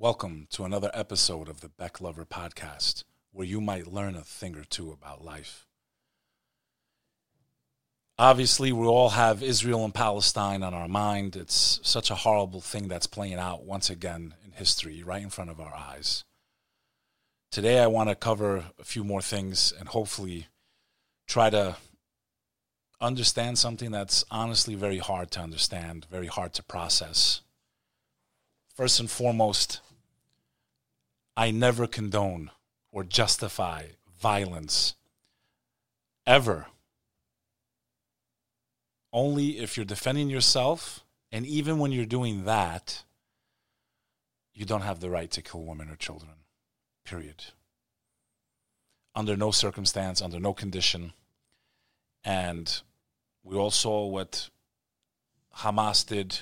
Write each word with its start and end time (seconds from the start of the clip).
Welcome 0.00 0.46
to 0.50 0.62
another 0.62 0.92
episode 0.94 1.48
of 1.48 1.60
the 1.60 1.68
Bek 1.68 2.00
Lover 2.00 2.24
Podcast, 2.24 3.02
where 3.32 3.44
you 3.44 3.60
might 3.60 3.92
learn 3.92 4.14
a 4.14 4.20
thing 4.20 4.54
or 4.54 4.62
two 4.62 4.92
about 4.92 5.24
life. 5.24 5.66
Obviously, 8.16 8.70
we 8.70 8.86
all 8.86 9.08
have 9.08 9.42
Israel 9.42 9.84
and 9.84 9.92
Palestine 9.92 10.62
on 10.62 10.72
our 10.72 10.86
mind. 10.86 11.34
It's 11.34 11.80
such 11.82 12.12
a 12.12 12.14
horrible 12.14 12.60
thing 12.60 12.86
that's 12.86 13.08
playing 13.08 13.40
out 13.40 13.64
once 13.64 13.90
again 13.90 14.34
in 14.44 14.52
history, 14.52 15.02
right 15.02 15.20
in 15.20 15.30
front 15.30 15.50
of 15.50 15.60
our 15.60 15.74
eyes. 15.74 16.22
Today, 17.50 17.80
I 17.80 17.88
want 17.88 18.08
to 18.08 18.14
cover 18.14 18.66
a 18.78 18.84
few 18.84 19.02
more 19.02 19.20
things 19.20 19.72
and 19.76 19.88
hopefully 19.88 20.46
try 21.26 21.50
to 21.50 21.74
understand 23.00 23.58
something 23.58 23.90
that's 23.90 24.24
honestly 24.30 24.76
very 24.76 24.98
hard 24.98 25.32
to 25.32 25.40
understand, 25.40 26.06
very 26.08 26.28
hard 26.28 26.52
to 26.54 26.62
process. 26.62 27.40
First 28.76 29.00
and 29.00 29.10
foremost, 29.10 29.80
I 31.38 31.52
never 31.52 31.86
condone 31.86 32.50
or 32.90 33.04
justify 33.04 33.84
violence 34.20 34.96
ever. 36.26 36.66
Only 39.12 39.60
if 39.60 39.76
you're 39.76 39.86
defending 39.86 40.30
yourself, 40.30 41.04
and 41.30 41.46
even 41.46 41.78
when 41.78 41.92
you're 41.92 42.06
doing 42.06 42.44
that, 42.46 43.04
you 44.52 44.64
don't 44.64 44.80
have 44.80 44.98
the 44.98 45.10
right 45.10 45.30
to 45.30 45.40
kill 45.40 45.62
women 45.62 45.88
or 45.88 45.94
children. 45.94 46.32
Period. 47.04 47.44
Under 49.14 49.36
no 49.36 49.52
circumstance, 49.52 50.20
under 50.20 50.40
no 50.40 50.52
condition. 50.52 51.12
And 52.24 52.82
we 53.44 53.54
all 53.54 53.70
saw 53.70 54.08
what 54.08 54.50
Hamas 55.58 56.04
did 56.04 56.40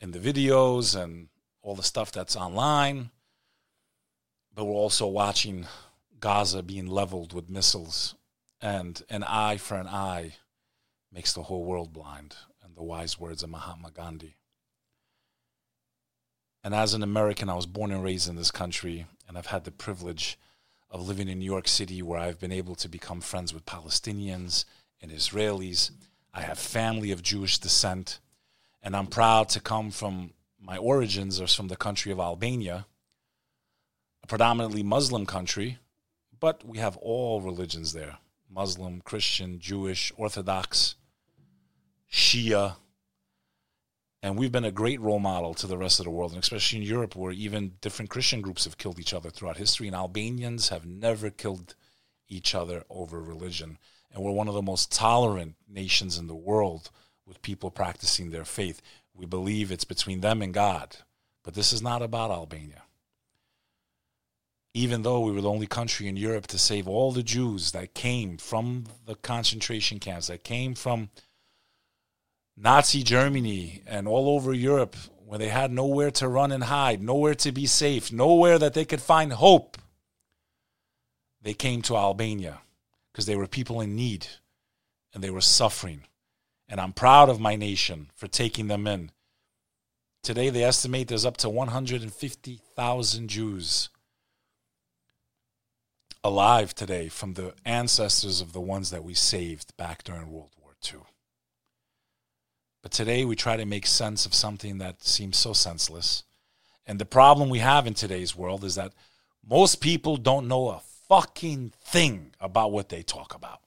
in 0.00 0.10
the 0.10 0.18
videos 0.18 1.00
and 1.00 1.28
all 1.62 1.76
the 1.76 1.82
stuff 1.82 2.12
that's 2.12 2.36
online, 2.36 3.10
but 4.54 4.64
we're 4.64 4.74
also 4.74 5.06
watching 5.06 5.66
Gaza 6.20 6.62
being 6.62 6.86
leveled 6.86 7.32
with 7.32 7.48
missiles, 7.48 8.14
and 8.60 9.02
an 9.08 9.24
eye 9.24 9.56
for 9.56 9.76
an 9.76 9.86
eye 9.86 10.34
makes 11.12 11.32
the 11.32 11.44
whole 11.44 11.64
world 11.64 11.92
blind, 11.92 12.36
and 12.62 12.76
the 12.76 12.82
wise 12.82 13.18
words 13.18 13.42
of 13.42 13.50
Mahatma 13.50 13.90
Gandhi. 13.92 14.36
And 16.64 16.74
as 16.74 16.94
an 16.94 17.02
American, 17.02 17.48
I 17.48 17.54
was 17.54 17.66
born 17.66 17.90
and 17.90 18.04
raised 18.04 18.28
in 18.28 18.36
this 18.36 18.50
country, 18.50 19.06
and 19.26 19.36
I've 19.36 19.46
had 19.46 19.64
the 19.64 19.72
privilege 19.72 20.38
of 20.90 21.06
living 21.06 21.28
in 21.28 21.38
New 21.38 21.50
York 21.50 21.66
City 21.66 22.02
where 22.02 22.20
I've 22.20 22.38
been 22.38 22.52
able 22.52 22.74
to 22.76 22.88
become 22.88 23.20
friends 23.20 23.52
with 23.52 23.66
Palestinians 23.66 24.64
and 25.00 25.10
Israelis. 25.10 25.90
I 26.34 26.42
have 26.42 26.58
family 26.58 27.10
of 27.10 27.22
Jewish 27.22 27.58
descent, 27.58 28.20
and 28.82 28.94
I'm 28.94 29.06
proud 29.06 29.48
to 29.50 29.60
come 29.60 29.90
from 29.90 30.32
my 30.62 30.76
origins 30.76 31.40
are 31.40 31.48
from 31.48 31.68
the 31.68 31.76
country 31.76 32.12
of 32.12 32.20
Albania, 32.20 32.86
a 34.22 34.26
predominantly 34.26 34.82
Muslim 34.82 35.26
country, 35.26 35.78
but 36.38 36.64
we 36.64 36.78
have 36.78 36.96
all 36.98 37.40
religions 37.40 37.92
there 37.92 38.18
Muslim, 38.48 39.00
Christian, 39.00 39.58
Jewish, 39.58 40.12
Orthodox, 40.16 40.94
Shia. 42.10 42.76
And 44.22 44.38
we've 44.38 44.52
been 44.52 44.64
a 44.64 44.70
great 44.70 45.00
role 45.00 45.18
model 45.18 45.54
to 45.54 45.66
the 45.66 45.78
rest 45.78 45.98
of 45.98 46.04
the 46.04 46.10
world, 46.10 46.32
and 46.32 46.42
especially 46.42 46.80
in 46.80 46.84
Europe, 46.84 47.16
where 47.16 47.32
even 47.32 47.72
different 47.80 48.10
Christian 48.10 48.40
groups 48.40 48.64
have 48.64 48.78
killed 48.78 49.00
each 49.00 49.14
other 49.14 49.30
throughout 49.30 49.56
history, 49.56 49.88
and 49.88 49.96
Albanians 49.96 50.68
have 50.68 50.86
never 50.86 51.30
killed 51.30 51.74
each 52.28 52.54
other 52.54 52.84
over 52.88 53.20
religion. 53.20 53.78
And 54.12 54.22
we're 54.22 54.30
one 54.30 54.48
of 54.48 54.54
the 54.54 54.62
most 54.62 54.92
tolerant 54.92 55.56
nations 55.66 56.18
in 56.18 56.26
the 56.28 56.34
world 56.34 56.90
with 57.26 57.42
people 57.42 57.70
practicing 57.70 58.30
their 58.30 58.44
faith. 58.44 58.82
We 59.14 59.26
believe 59.26 59.70
it's 59.70 59.84
between 59.84 60.20
them 60.20 60.42
and 60.42 60.54
God. 60.54 60.96
But 61.44 61.54
this 61.54 61.72
is 61.72 61.82
not 61.82 62.02
about 62.02 62.30
Albania. 62.30 62.82
Even 64.74 65.02
though 65.02 65.20
we 65.20 65.32
were 65.32 65.42
the 65.42 65.50
only 65.50 65.66
country 65.66 66.08
in 66.08 66.16
Europe 66.16 66.46
to 66.48 66.58
save 66.58 66.88
all 66.88 67.12
the 67.12 67.22
Jews 67.22 67.72
that 67.72 67.94
came 67.94 68.38
from 68.38 68.84
the 69.04 69.16
concentration 69.16 69.98
camps, 69.98 70.28
that 70.28 70.44
came 70.44 70.74
from 70.74 71.10
Nazi 72.56 73.02
Germany 73.02 73.82
and 73.86 74.08
all 74.08 74.30
over 74.30 74.54
Europe, 74.54 74.96
where 75.26 75.38
they 75.38 75.48
had 75.48 75.72
nowhere 75.72 76.10
to 76.12 76.28
run 76.28 76.52
and 76.52 76.64
hide, 76.64 77.02
nowhere 77.02 77.34
to 77.34 77.52
be 77.52 77.66
safe, 77.66 78.12
nowhere 78.12 78.58
that 78.58 78.72
they 78.72 78.84
could 78.84 79.02
find 79.02 79.32
hope, 79.32 79.76
they 81.42 81.54
came 81.54 81.82
to 81.82 81.96
Albania 81.96 82.60
because 83.12 83.26
they 83.26 83.36
were 83.36 83.46
people 83.46 83.80
in 83.80 83.94
need 83.94 84.26
and 85.12 85.22
they 85.22 85.30
were 85.30 85.40
suffering 85.40 86.04
and 86.72 86.80
I'm 86.80 86.94
proud 86.94 87.28
of 87.28 87.38
my 87.38 87.54
nation 87.54 88.10
for 88.14 88.26
taking 88.26 88.68
them 88.68 88.86
in. 88.86 89.10
Today, 90.22 90.48
they 90.48 90.64
estimate 90.64 91.08
there's 91.08 91.26
up 91.26 91.36
to 91.38 91.50
150,000 91.50 93.28
Jews 93.28 93.90
alive 96.24 96.74
today 96.74 97.10
from 97.10 97.34
the 97.34 97.52
ancestors 97.66 98.40
of 98.40 98.54
the 98.54 98.60
ones 98.60 98.90
that 98.90 99.04
we 99.04 99.12
saved 99.12 99.76
back 99.76 100.02
during 100.02 100.32
World 100.32 100.52
War 100.62 100.72
II. 100.90 101.00
But 102.80 102.92
today, 102.92 103.26
we 103.26 103.36
try 103.36 103.58
to 103.58 103.66
make 103.66 103.86
sense 103.86 104.24
of 104.24 104.32
something 104.32 104.78
that 104.78 105.04
seems 105.04 105.36
so 105.36 105.52
senseless. 105.52 106.22
And 106.86 106.98
the 106.98 107.04
problem 107.04 107.50
we 107.50 107.58
have 107.58 107.86
in 107.86 107.92
today's 107.92 108.34
world 108.34 108.64
is 108.64 108.76
that 108.76 108.94
most 109.46 109.82
people 109.82 110.16
don't 110.16 110.48
know 110.48 110.70
a 110.70 110.80
fucking 111.06 111.74
thing 111.84 112.32
about 112.40 112.72
what 112.72 112.88
they 112.88 113.02
talk 113.02 113.34
about. 113.34 113.60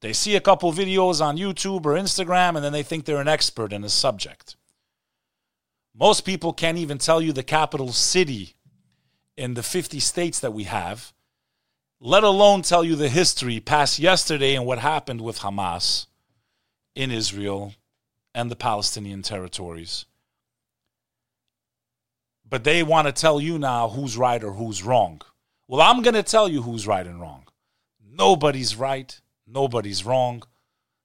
They 0.00 0.12
see 0.12 0.36
a 0.36 0.40
couple 0.40 0.72
videos 0.72 1.24
on 1.24 1.38
YouTube 1.38 1.86
or 1.86 1.94
Instagram 1.94 2.56
and 2.56 2.64
then 2.64 2.72
they 2.72 2.82
think 2.82 3.04
they're 3.04 3.20
an 3.20 3.28
expert 3.28 3.72
in 3.72 3.84
a 3.84 3.88
subject. 3.88 4.56
Most 5.94 6.22
people 6.26 6.52
can't 6.52 6.78
even 6.78 6.98
tell 6.98 7.22
you 7.22 7.32
the 7.32 7.42
capital 7.42 7.92
city 7.92 8.54
in 9.36 9.54
the 9.54 9.62
50 9.62 9.98
states 10.00 10.40
that 10.40 10.52
we 10.52 10.64
have, 10.64 11.12
let 12.00 12.24
alone 12.24 12.62
tell 12.62 12.84
you 12.84 12.96
the 12.96 13.08
history 13.08 13.60
past 13.60 13.98
yesterday 13.98 14.54
and 14.54 14.66
what 14.66 14.78
happened 14.78 15.22
with 15.22 15.40
Hamas 15.40 16.06
in 16.94 17.10
Israel 17.10 17.74
and 18.34 18.50
the 18.50 18.56
Palestinian 18.56 19.22
territories. 19.22 20.04
But 22.48 22.64
they 22.64 22.82
want 22.82 23.06
to 23.06 23.12
tell 23.12 23.40
you 23.40 23.58
now 23.58 23.88
who's 23.88 24.16
right 24.18 24.42
or 24.44 24.52
who's 24.52 24.82
wrong. 24.82 25.22
Well, 25.66 25.80
I'm 25.80 26.02
going 26.02 26.14
to 26.14 26.22
tell 26.22 26.48
you 26.48 26.62
who's 26.62 26.86
right 26.86 27.06
and 27.06 27.20
wrong. 27.20 27.46
Nobody's 28.08 28.76
right 28.76 29.18
Nobody's 29.46 30.04
wrong. 30.04 30.42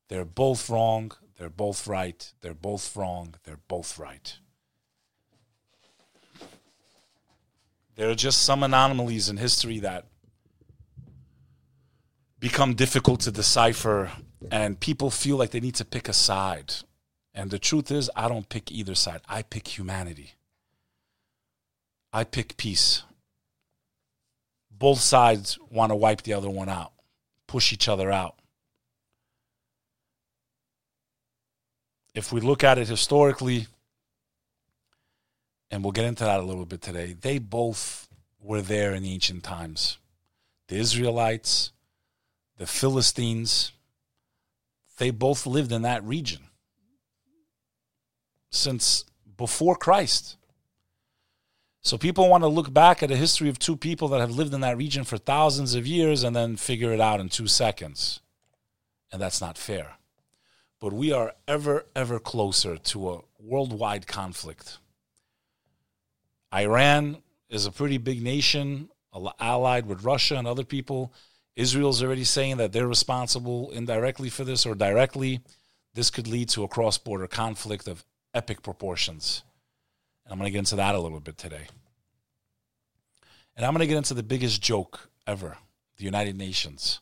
They're 0.09 0.25
both 0.25 0.69
wrong. 0.69 1.12
They're 1.38 1.50
both 1.50 1.88
right. 1.88 2.34
They're 2.41 2.53
both 2.53 2.96
wrong. 2.96 3.35
They're 3.44 3.59
both 3.68 4.00
right. 4.00 4.38
There 7.96 8.09
are 8.09 8.16
just 8.16 8.41
some 8.41 8.63
anomalies 8.63 9.29
in 9.29 9.38
history 9.38 9.79
that 9.79 10.07
become 12.40 12.74
difficult 12.74 13.19
to 13.22 13.31
decipher, 13.31 14.12
and 14.50 14.79
people 14.79 15.12
feel 15.12 15.38
like 15.38 15.52
they 15.52 15.59
need 15.59 15.75
to 15.75 15.85
pick 15.85 16.09
a 16.09 16.13
side. 16.13 16.73
And 17.34 17.52
the 17.52 17.59
truth 17.59 17.91
is, 17.91 18.09
I 18.16 18.28
don't 18.28 18.50
pick 18.50 18.72
either 18.72 18.96
side. 18.96 19.22
I 19.29 19.44
pick 19.44 19.68
humanity. 19.68 20.34
I 22.12 22.23
pick 22.23 22.58
peace. 22.58 23.03
Both 24.72 25.00
sides 25.00 25.59
want 25.69 25.91
to 25.91 25.96
wipe 25.96 26.23
the 26.23 26.34
other 26.34 26.50
one 26.50 26.69
out 26.69 26.91
push 27.52 27.74
each 27.74 27.90
other 27.90 28.10
out. 28.10 28.36
If 32.16 32.32
we 32.32 32.40
look 32.40 32.64
at 32.64 32.78
it 32.78 32.88
historically, 32.88 33.68
and 35.70 35.84
we'll 35.84 35.92
get 35.92 36.06
into 36.06 36.24
that 36.24 36.40
a 36.40 36.44
little 36.44 36.66
bit 36.66 36.82
today, 36.82 37.14
they 37.20 37.40
both 37.40 38.08
were 38.42 38.62
there 38.62 38.94
in 38.94 39.04
ancient 39.04 39.44
times. 39.44 39.98
The 40.70 40.78
Israelites, 40.78 41.74
the 42.58 42.66
Philistines, 42.66 43.74
they 44.98 45.10
both 45.10 45.46
lived 45.46 45.74
in 45.74 45.82
that 45.82 46.06
region 46.06 46.44
since 48.50 49.04
before 49.36 49.76
Christ. 49.76 50.38
So 51.84 51.98
people 51.98 52.30
want 52.30 52.44
to 52.44 52.48
look 52.48 52.72
back 52.72 53.02
at 53.02 53.10
a 53.10 53.16
history 53.16 53.50
of 53.50 53.58
two 53.58 53.76
people 53.76 54.08
that 54.10 54.20
have 54.20 54.32
lived 54.32 54.54
in 54.54 54.62
that 54.62 54.78
region 54.78 55.04
for 55.04 55.18
thousands 55.18 55.74
of 55.74 55.88
years 55.88 56.24
and 56.24 56.36
then 56.36 56.56
figure 56.56 56.94
it 56.94 57.02
out 57.02 57.20
in 57.20 57.28
two 57.28 57.48
seconds. 57.48 58.20
And 59.12 59.22
that's 59.22 59.42
not 59.42 59.58
fair. 59.58 59.96
But 60.80 60.94
we 60.94 61.12
are 61.12 61.34
ever, 61.48 61.86
ever 61.96 62.20
closer 62.20 62.78
to 62.78 63.12
a 63.12 63.22
worldwide 63.40 64.06
conflict. 64.06 64.78
Iran 66.54 67.18
is 67.50 67.66
a 67.66 67.72
pretty 67.72 67.98
big 67.98 68.22
nation, 68.22 68.90
allied 69.40 69.88
with 69.88 70.04
Russia 70.04 70.36
and 70.36 70.48
other 70.48 70.64
people. 70.64 71.14
Israel's 71.56 72.04
already 72.04 72.24
saying 72.24 72.58
that 72.58 72.72
they're 72.72 72.88
responsible 72.88 73.72
indirectly 73.72 74.30
for 74.30 74.44
this 74.44 74.66
or 74.66 74.76
directly. 74.76 75.42
This 75.94 76.10
could 76.10 76.28
lead 76.28 76.50
to 76.50 76.64
a 76.64 76.68
cross 76.68 76.98
border 76.98 77.28
conflict 77.28 77.88
of 77.88 78.06
epic 78.34 78.62
proportions. 78.62 79.44
I'm 80.32 80.38
going 80.38 80.48
to 80.48 80.52
get 80.52 80.60
into 80.60 80.78
that 80.78 80.96
a 80.96 81.00
little 81.00 81.20
bit 81.20 81.38
today. 81.38 81.68
And 83.58 83.66
I'm 83.66 83.74
going 83.74 83.82
to 83.82 83.88
get 83.88 83.98
into 83.98 84.14
the 84.14 84.24
biggest 84.24 84.62
joke 84.62 85.10
ever 85.28 85.58
the 85.98 86.06
United 86.06 86.38
Nations, 86.38 87.02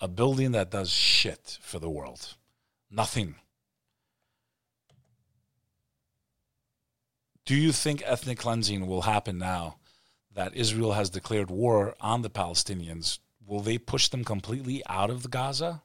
a 0.00 0.06
building 0.06 0.52
that 0.52 0.70
does 0.70 0.90
shit 0.90 1.58
for 1.60 1.80
the 1.80 1.90
world. 1.90 2.36
Nothing. 2.88 3.34
Do 7.44 7.56
you 7.56 7.72
think 7.72 8.02
ethnic 8.06 8.38
cleansing 8.38 8.86
will 8.86 9.02
happen 9.02 9.38
now 9.38 9.78
that 10.34 10.54
Israel 10.54 10.92
has 10.92 11.10
declared 11.10 11.50
war 11.50 11.96
on 12.00 12.22
the 12.22 12.30
Palestinians? 12.30 13.18
Will 13.44 13.60
they 13.60 13.76
push 13.76 14.08
them 14.08 14.22
completely 14.22 14.82
out 14.88 15.10
of 15.10 15.30
Gaza? 15.30 15.82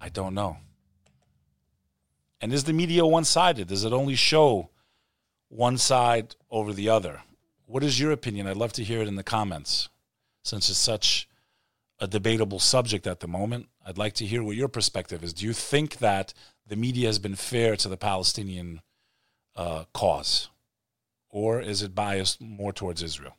I 0.00 0.10
don't 0.10 0.34
know. 0.34 0.58
And 2.42 2.52
is 2.52 2.64
the 2.64 2.72
media 2.72 3.06
one 3.06 3.24
sided? 3.24 3.68
Does 3.68 3.84
it 3.84 3.92
only 3.92 4.16
show 4.16 4.68
one 5.52 5.76
side 5.76 6.34
over 6.50 6.72
the 6.72 6.88
other? 6.88 7.20
What 7.66 7.84
is 7.84 8.00
your 8.00 8.10
opinion? 8.10 8.46
I'd 8.46 8.56
love 8.56 8.72
to 8.74 8.84
hear 8.84 9.02
it 9.02 9.08
in 9.08 9.16
the 9.16 9.22
comments 9.22 9.88
since 10.42 10.68
it's 10.70 10.78
such 10.78 11.28
a 12.00 12.06
debatable 12.06 12.58
subject 12.58 13.06
at 13.06 13.20
the 13.20 13.28
moment. 13.28 13.68
I'd 13.86 13.98
like 13.98 14.14
to 14.14 14.26
hear 14.26 14.42
what 14.42 14.56
your 14.56 14.68
perspective 14.68 15.22
is. 15.22 15.32
Do 15.32 15.44
you 15.44 15.52
think 15.52 15.98
that 15.98 16.32
the 16.66 16.74
media 16.74 17.06
has 17.06 17.18
been 17.18 17.36
fair 17.36 17.76
to 17.76 17.88
the 17.88 17.96
Palestinian 17.96 18.80
uh, 19.54 19.84
cause? 19.92 20.48
Or 21.28 21.60
is 21.60 21.82
it 21.82 21.94
biased 21.94 22.40
more 22.40 22.72
towards 22.72 23.02
Israel? 23.02 23.36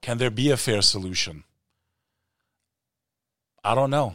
Can 0.00 0.18
there 0.18 0.30
be 0.30 0.50
a 0.50 0.56
fair 0.56 0.80
solution? 0.80 1.44
I 3.64 3.74
don't 3.74 3.90
know. 3.90 4.14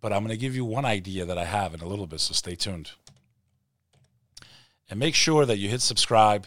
But 0.00 0.12
I'm 0.12 0.20
going 0.20 0.30
to 0.30 0.36
give 0.36 0.54
you 0.54 0.64
one 0.64 0.84
idea 0.84 1.24
that 1.24 1.38
I 1.38 1.44
have 1.44 1.74
in 1.74 1.80
a 1.80 1.86
little 1.86 2.06
bit, 2.06 2.20
so 2.20 2.32
stay 2.32 2.54
tuned. 2.54 2.92
And 4.88 5.00
make 5.00 5.14
sure 5.14 5.44
that 5.44 5.58
you 5.58 5.68
hit 5.68 5.82
subscribe 5.82 6.46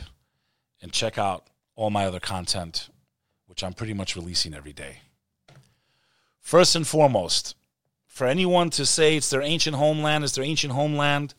and 0.82 0.94
check 0.94 1.18
out 1.18 1.48
all 1.76 1.90
my 1.90 2.06
other 2.06 2.20
content, 2.20 2.90
which 3.48 3.64
I'm 3.64 3.74
pretty 3.74 3.94
much 3.94 4.16
releasing 4.16 4.54
every 4.54 4.74
day. 4.74 5.00
First 6.40 6.76
and 6.76 6.88
foremost, 6.88 7.56
for 8.08 8.28
anyone 8.28 8.70
to 8.72 8.86
say 8.86 9.18
it's 9.18 9.30
their 9.30 9.42
ancient 9.42 9.76
homeland, 9.76 10.24
it's 10.24 10.34
their 10.34 10.44
ancient 10.44 10.74
homeland, 10.74 11.34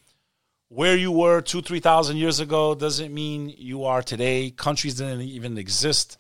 where 0.69 0.97
you 0.97 1.11
were 1.11 1.41
two, 1.41 1.62
three 1.62 1.81
thousand 1.81 2.17
years 2.19 2.38
ago 2.38 2.75
doesn't 2.75 3.12
mean 3.12 3.52
you 3.56 3.85
are 3.85 4.02
today. 4.02 4.50
Countries 4.50 4.94
didn't 4.94 5.23
even 5.23 5.58
exist 5.58 6.19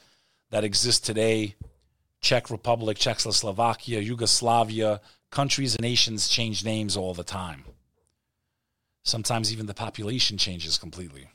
that 0.50 0.64
exist 0.64 1.04
today. 1.04 1.54
Czech 2.20 2.50
Republic, 2.50 2.98
Czechoslovakia, 2.98 4.00
Yugoslavia, 4.00 5.00
countries 5.30 5.76
and 5.76 5.82
nations 5.82 6.28
change 6.28 6.64
names 6.64 6.96
all 6.96 7.14
the 7.14 7.24
time. 7.24 7.64
Sometimes 9.02 9.52
even 9.52 9.66
the 9.66 9.74
population 9.74 10.38
changes 10.38 10.78
completely 10.78 11.28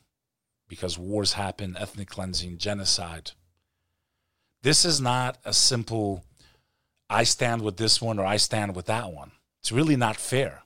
because 0.68 0.98
wars 0.98 1.34
happen, 1.34 1.76
ethnic 1.80 2.10
cleansing, 2.10 2.58
genocide. 2.58 3.32
This 4.62 4.86
is 4.86 5.00
not 5.00 5.38
a 5.46 5.54
simple 5.54 6.24
I 7.10 7.24
stand 7.24 7.62
with 7.62 7.78
this 7.78 8.02
one 8.02 8.20
or 8.20 8.26
I 8.26 8.38
stand 8.38 8.76
with 8.76 8.88
that 8.88 9.12
one. 9.12 9.32
It's 9.62 9.72
really 9.72 9.96
not 9.96 10.16
fair. 10.16 10.64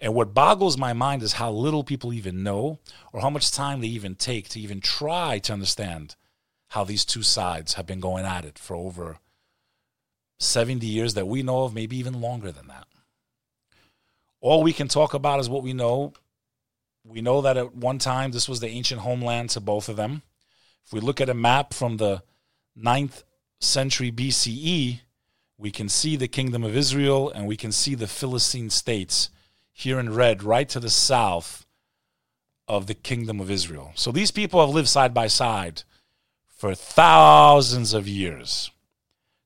And 0.00 0.14
what 0.14 0.34
boggles 0.34 0.78
my 0.78 0.92
mind 0.92 1.22
is 1.22 1.34
how 1.34 1.50
little 1.50 1.82
people 1.84 2.12
even 2.12 2.42
know 2.42 2.78
or 3.12 3.20
how 3.20 3.30
much 3.30 3.50
time 3.50 3.80
they 3.80 3.88
even 3.88 4.14
take 4.14 4.48
to 4.50 4.60
even 4.60 4.80
try 4.80 5.38
to 5.40 5.52
understand 5.52 6.14
how 6.68 6.84
these 6.84 7.04
two 7.04 7.22
sides 7.22 7.74
have 7.74 7.86
been 7.86 8.00
going 8.00 8.24
at 8.24 8.44
it 8.44 8.58
for 8.58 8.76
over 8.76 9.18
70 10.38 10.86
years 10.86 11.14
that 11.14 11.26
we 11.26 11.42
know 11.42 11.64
of, 11.64 11.74
maybe 11.74 11.96
even 11.96 12.20
longer 12.20 12.52
than 12.52 12.68
that. 12.68 12.86
All 14.40 14.62
we 14.62 14.72
can 14.72 14.86
talk 14.86 15.14
about 15.14 15.40
is 15.40 15.48
what 15.48 15.64
we 15.64 15.72
know. 15.72 16.12
We 17.04 17.20
know 17.20 17.40
that 17.40 17.56
at 17.56 17.74
one 17.74 17.98
time 17.98 18.32
this 18.32 18.48
was 18.48 18.60
the 18.60 18.68
ancient 18.68 19.00
homeland 19.00 19.50
to 19.50 19.60
both 19.60 19.88
of 19.88 19.96
them. 19.96 20.22
If 20.86 20.92
we 20.92 21.00
look 21.00 21.20
at 21.20 21.28
a 21.28 21.34
map 21.34 21.74
from 21.74 21.96
the 21.96 22.22
9th 22.78 23.24
century 23.60 24.12
BCE, 24.12 25.00
we 25.56 25.70
can 25.70 25.88
see 25.88 26.16
the 26.16 26.28
kingdom 26.28 26.62
of 26.62 26.76
Israel 26.76 27.30
and 27.30 27.46
we 27.46 27.56
can 27.56 27.72
see 27.72 27.94
the 27.94 28.06
Philistine 28.06 28.70
states 28.70 29.30
here 29.72 29.98
in 29.98 30.14
red 30.14 30.42
right 30.42 30.68
to 30.68 30.80
the 30.80 30.90
south 30.90 31.66
of 32.66 32.86
the 32.86 32.94
kingdom 32.94 33.40
of 33.40 33.50
Israel. 33.50 33.92
So 33.94 34.12
these 34.12 34.30
people 34.30 34.60
have 34.60 34.74
lived 34.74 34.88
side 34.88 35.14
by 35.14 35.26
side 35.26 35.82
for 36.48 36.74
thousands 36.74 37.94
of 37.94 38.06
years. 38.06 38.70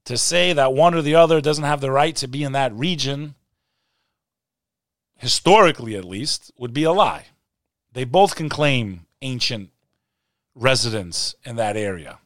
To 0.06 0.18
say 0.18 0.52
that 0.52 0.72
one 0.72 0.94
or 0.94 1.02
the 1.02 1.14
other 1.14 1.40
doesn't 1.40 1.64
have 1.64 1.80
the 1.80 1.90
right 1.90 2.16
to 2.16 2.26
be 2.26 2.42
in 2.42 2.52
that 2.52 2.72
region, 2.72 3.34
historically 5.16 5.94
at 5.94 6.04
least, 6.04 6.50
would 6.58 6.74
be 6.74 6.82
a 6.82 6.92
lie. 6.92 7.26
They 7.92 8.04
both 8.04 8.34
can 8.34 8.48
claim 8.48 9.06
ancient 9.20 9.70
residence 10.54 11.34
in 11.44 11.56
that 11.56 11.76
area. 11.76 12.18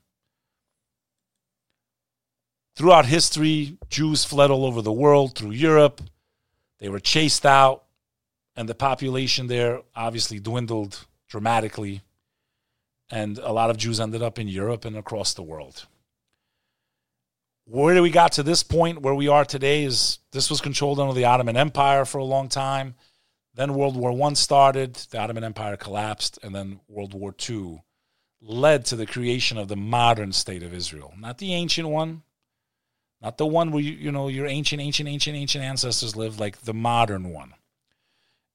Throughout 2.76 3.06
history, 3.06 3.78
Jews 3.88 4.24
fled 4.24 4.50
all 4.50 4.66
over 4.66 4.82
the 4.82 4.92
world 4.92 5.34
through 5.34 5.52
Europe. 5.52 6.02
They 6.78 6.88
were 6.88 7.00
chased 7.00 7.46
out, 7.46 7.84
and 8.54 8.68
the 8.68 8.74
population 8.74 9.46
there 9.46 9.80
obviously 9.94 10.38
dwindled 10.38 11.06
dramatically. 11.28 12.02
And 13.10 13.38
a 13.38 13.52
lot 13.52 13.70
of 13.70 13.78
Jews 13.78 13.98
ended 13.98 14.22
up 14.22 14.38
in 14.38 14.48
Europe 14.48 14.84
and 14.84 14.96
across 14.96 15.32
the 15.32 15.42
world. 15.42 15.86
Where 17.64 17.94
do 17.94 18.02
we 18.02 18.10
got 18.10 18.32
to 18.32 18.42
this 18.42 18.62
point 18.62 19.02
where 19.02 19.14
we 19.14 19.26
are 19.26 19.44
today 19.44 19.84
is 19.84 20.18
this 20.32 20.50
was 20.50 20.60
controlled 20.60 21.00
under 21.00 21.14
the 21.14 21.24
Ottoman 21.24 21.56
Empire 21.56 22.04
for 22.04 22.18
a 22.18 22.24
long 22.24 22.48
time. 22.48 22.94
Then 23.56 23.72
World 23.72 23.96
War 23.96 24.12
I 24.22 24.34
started, 24.34 24.94
the 25.10 25.18
Ottoman 25.18 25.42
Empire 25.42 25.78
collapsed, 25.78 26.38
and 26.42 26.54
then 26.54 26.80
World 26.88 27.14
War 27.14 27.34
II 27.48 27.82
led 28.42 28.84
to 28.84 28.96
the 28.96 29.06
creation 29.06 29.56
of 29.56 29.68
the 29.68 29.76
modern 29.76 30.32
state 30.32 30.62
of 30.62 30.74
Israel. 30.74 31.14
Not 31.18 31.38
the 31.38 31.54
ancient 31.54 31.88
one, 31.88 32.22
not 33.22 33.38
the 33.38 33.46
one 33.46 33.70
where 33.70 33.82
you, 33.82 33.92
you 33.92 34.12
know 34.12 34.28
your 34.28 34.46
ancient, 34.46 34.82
ancient, 34.82 35.08
ancient, 35.08 35.36
ancient 35.36 35.64
ancestors 35.64 36.14
lived, 36.14 36.38
like 36.38 36.62
the 36.62 36.74
modern 36.74 37.32
one. 37.32 37.54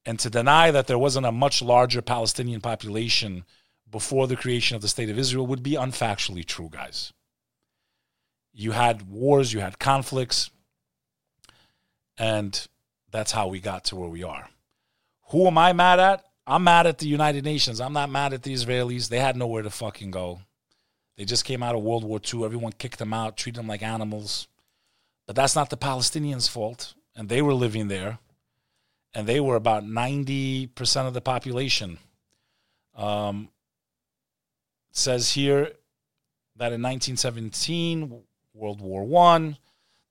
And 0.06 0.20
to 0.20 0.30
deny 0.30 0.70
that 0.70 0.86
there 0.86 0.98
wasn't 0.98 1.26
a 1.26 1.32
much 1.32 1.62
larger 1.62 2.00
Palestinian 2.00 2.60
population 2.60 3.44
before 3.90 4.28
the 4.28 4.36
creation 4.36 4.76
of 4.76 4.82
the 4.82 4.88
state 4.88 5.10
of 5.10 5.18
Israel 5.18 5.48
would 5.48 5.64
be 5.64 5.72
unfactually 5.72 6.44
true, 6.44 6.68
guys. 6.70 7.12
You 8.52 8.70
had 8.70 9.10
wars, 9.10 9.52
you 9.52 9.58
had 9.60 9.80
conflicts, 9.80 10.50
and 12.16 12.68
that's 13.10 13.32
how 13.32 13.48
we 13.48 13.58
got 13.58 13.84
to 13.86 13.96
where 13.96 14.08
we 14.08 14.22
are. 14.22 14.48
Who 15.32 15.46
am 15.46 15.56
I 15.56 15.72
mad 15.72 15.98
at? 15.98 16.24
I'm 16.46 16.64
mad 16.64 16.86
at 16.86 16.98
the 16.98 17.06
United 17.06 17.42
Nations. 17.42 17.80
I'm 17.80 17.94
not 17.94 18.10
mad 18.10 18.34
at 18.34 18.42
the 18.42 18.52
Israelis. 18.52 19.08
They 19.08 19.18
had 19.18 19.34
nowhere 19.34 19.62
to 19.62 19.70
fucking 19.70 20.10
go. 20.10 20.40
They 21.16 21.24
just 21.24 21.46
came 21.46 21.62
out 21.62 21.74
of 21.74 21.82
World 21.82 22.04
War 22.04 22.20
II. 22.22 22.44
Everyone 22.44 22.72
kicked 22.72 22.98
them 22.98 23.14
out, 23.14 23.38
treated 23.38 23.58
them 23.58 23.66
like 23.66 23.82
animals. 23.82 24.46
But 25.26 25.34
that's 25.34 25.56
not 25.56 25.70
the 25.70 25.78
Palestinians' 25.78 26.50
fault. 26.50 26.92
And 27.16 27.30
they 27.30 27.40
were 27.40 27.54
living 27.54 27.88
there. 27.88 28.18
And 29.14 29.26
they 29.26 29.40
were 29.40 29.56
about 29.56 29.84
90% 29.84 31.06
of 31.06 31.14
the 31.14 31.20
population. 31.22 31.98
Um, 32.94 33.48
says 34.90 35.32
here 35.32 35.72
that 36.56 36.72
in 36.72 36.82
1917, 36.82 38.22
World 38.52 38.82
War 38.82 39.04
One, 39.04 39.56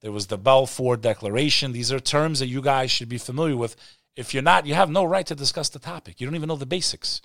there 0.01 0.11
was 0.11 0.27
the 0.27 0.37
Balfour 0.37 0.97
Declaration. 0.97 1.73
These 1.73 1.91
are 1.91 1.99
terms 1.99 2.39
that 2.39 2.47
you 2.47 2.61
guys 2.61 2.89
should 2.89 3.09
be 3.09 3.19
familiar 3.19 3.55
with. 3.55 3.75
If 4.21 4.33
you're 4.33 4.43
not, 4.43 4.67
you 4.67 4.75
have 4.75 4.89
no 4.89 5.03
right 5.03 5.25
to 5.25 5.35
discuss 5.35 5.69
the 5.69 5.79
topic. 5.79 6.21
You 6.21 6.27
don't 6.27 6.35
even 6.35 6.47
know 6.47 6.55
the 6.55 6.65
basics. 6.65 7.21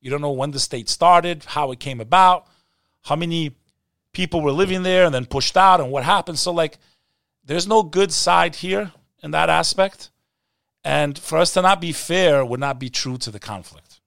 You 0.00 0.10
don't 0.10 0.20
know 0.20 0.32
when 0.32 0.50
the 0.50 0.58
state 0.58 0.88
started, 0.88 1.44
how 1.44 1.70
it 1.70 1.78
came 1.78 2.00
about, 2.00 2.48
how 3.04 3.14
many 3.14 3.52
people 4.12 4.40
were 4.40 4.50
living 4.50 4.82
there 4.82 5.04
and 5.04 5.14
then 5.14 5.24
pushed 5.24 5.56
out, 5.56 5.80
and 5.80 5.92
what 5.92 6.02
happened. 6.02 6.40
So, 6.40 6.52
like, 6.52 6.78
there's 7.44 7.68
no 7.68 7.84
good 7.84 8.12
side 8.12 8.56
here 8.56 8.90
in 9.22 9.30
that 9.30 9.48
aspect. 9.48 10.10
And 10.82 11.16
for 11.16 11.38
us 11.38 11.52
to 11.54 11.62
not 11.62 11.80
be 11.80 11.92
fair 11.92 12.44
would 12.44 12.58
not 12.58 12.80
be 12.80 12.90
true 12.90 13.16
to 13.18 13.30
the 13.30 13.38
conflict. 13.38 14.00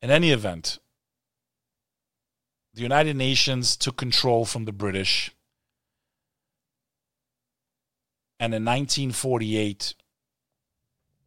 In 0.00 0.10
any 0.10 0.30
event, 0.30 0.78
the 2.74 2.82
United 2.82 3.16
Nations 3.16 3.76
took 3.76 3.96
control 3.96 4.44
from 4.44 4.66
the 4.66 4.72
British. 4.72 5.32
And 8.42 8.52
in 8.54 8.64
1948, 8.64 9.94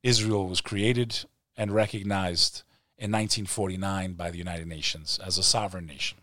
Israel 0.03 0.49
was 0.49 0.59
created 0.59 1.23
and 1.55 1.73
recognized 1.73 2.63
in 2.97 3.09
1949 3.09 4.15
by 4.15 4.31
the 4.31 4.37
United 4.37 4.67
Nations 4.67 5.17
as 5.25 5.37
a 5.37 5.43
sovereign 5.43 5.85
nation. 5.85 6.17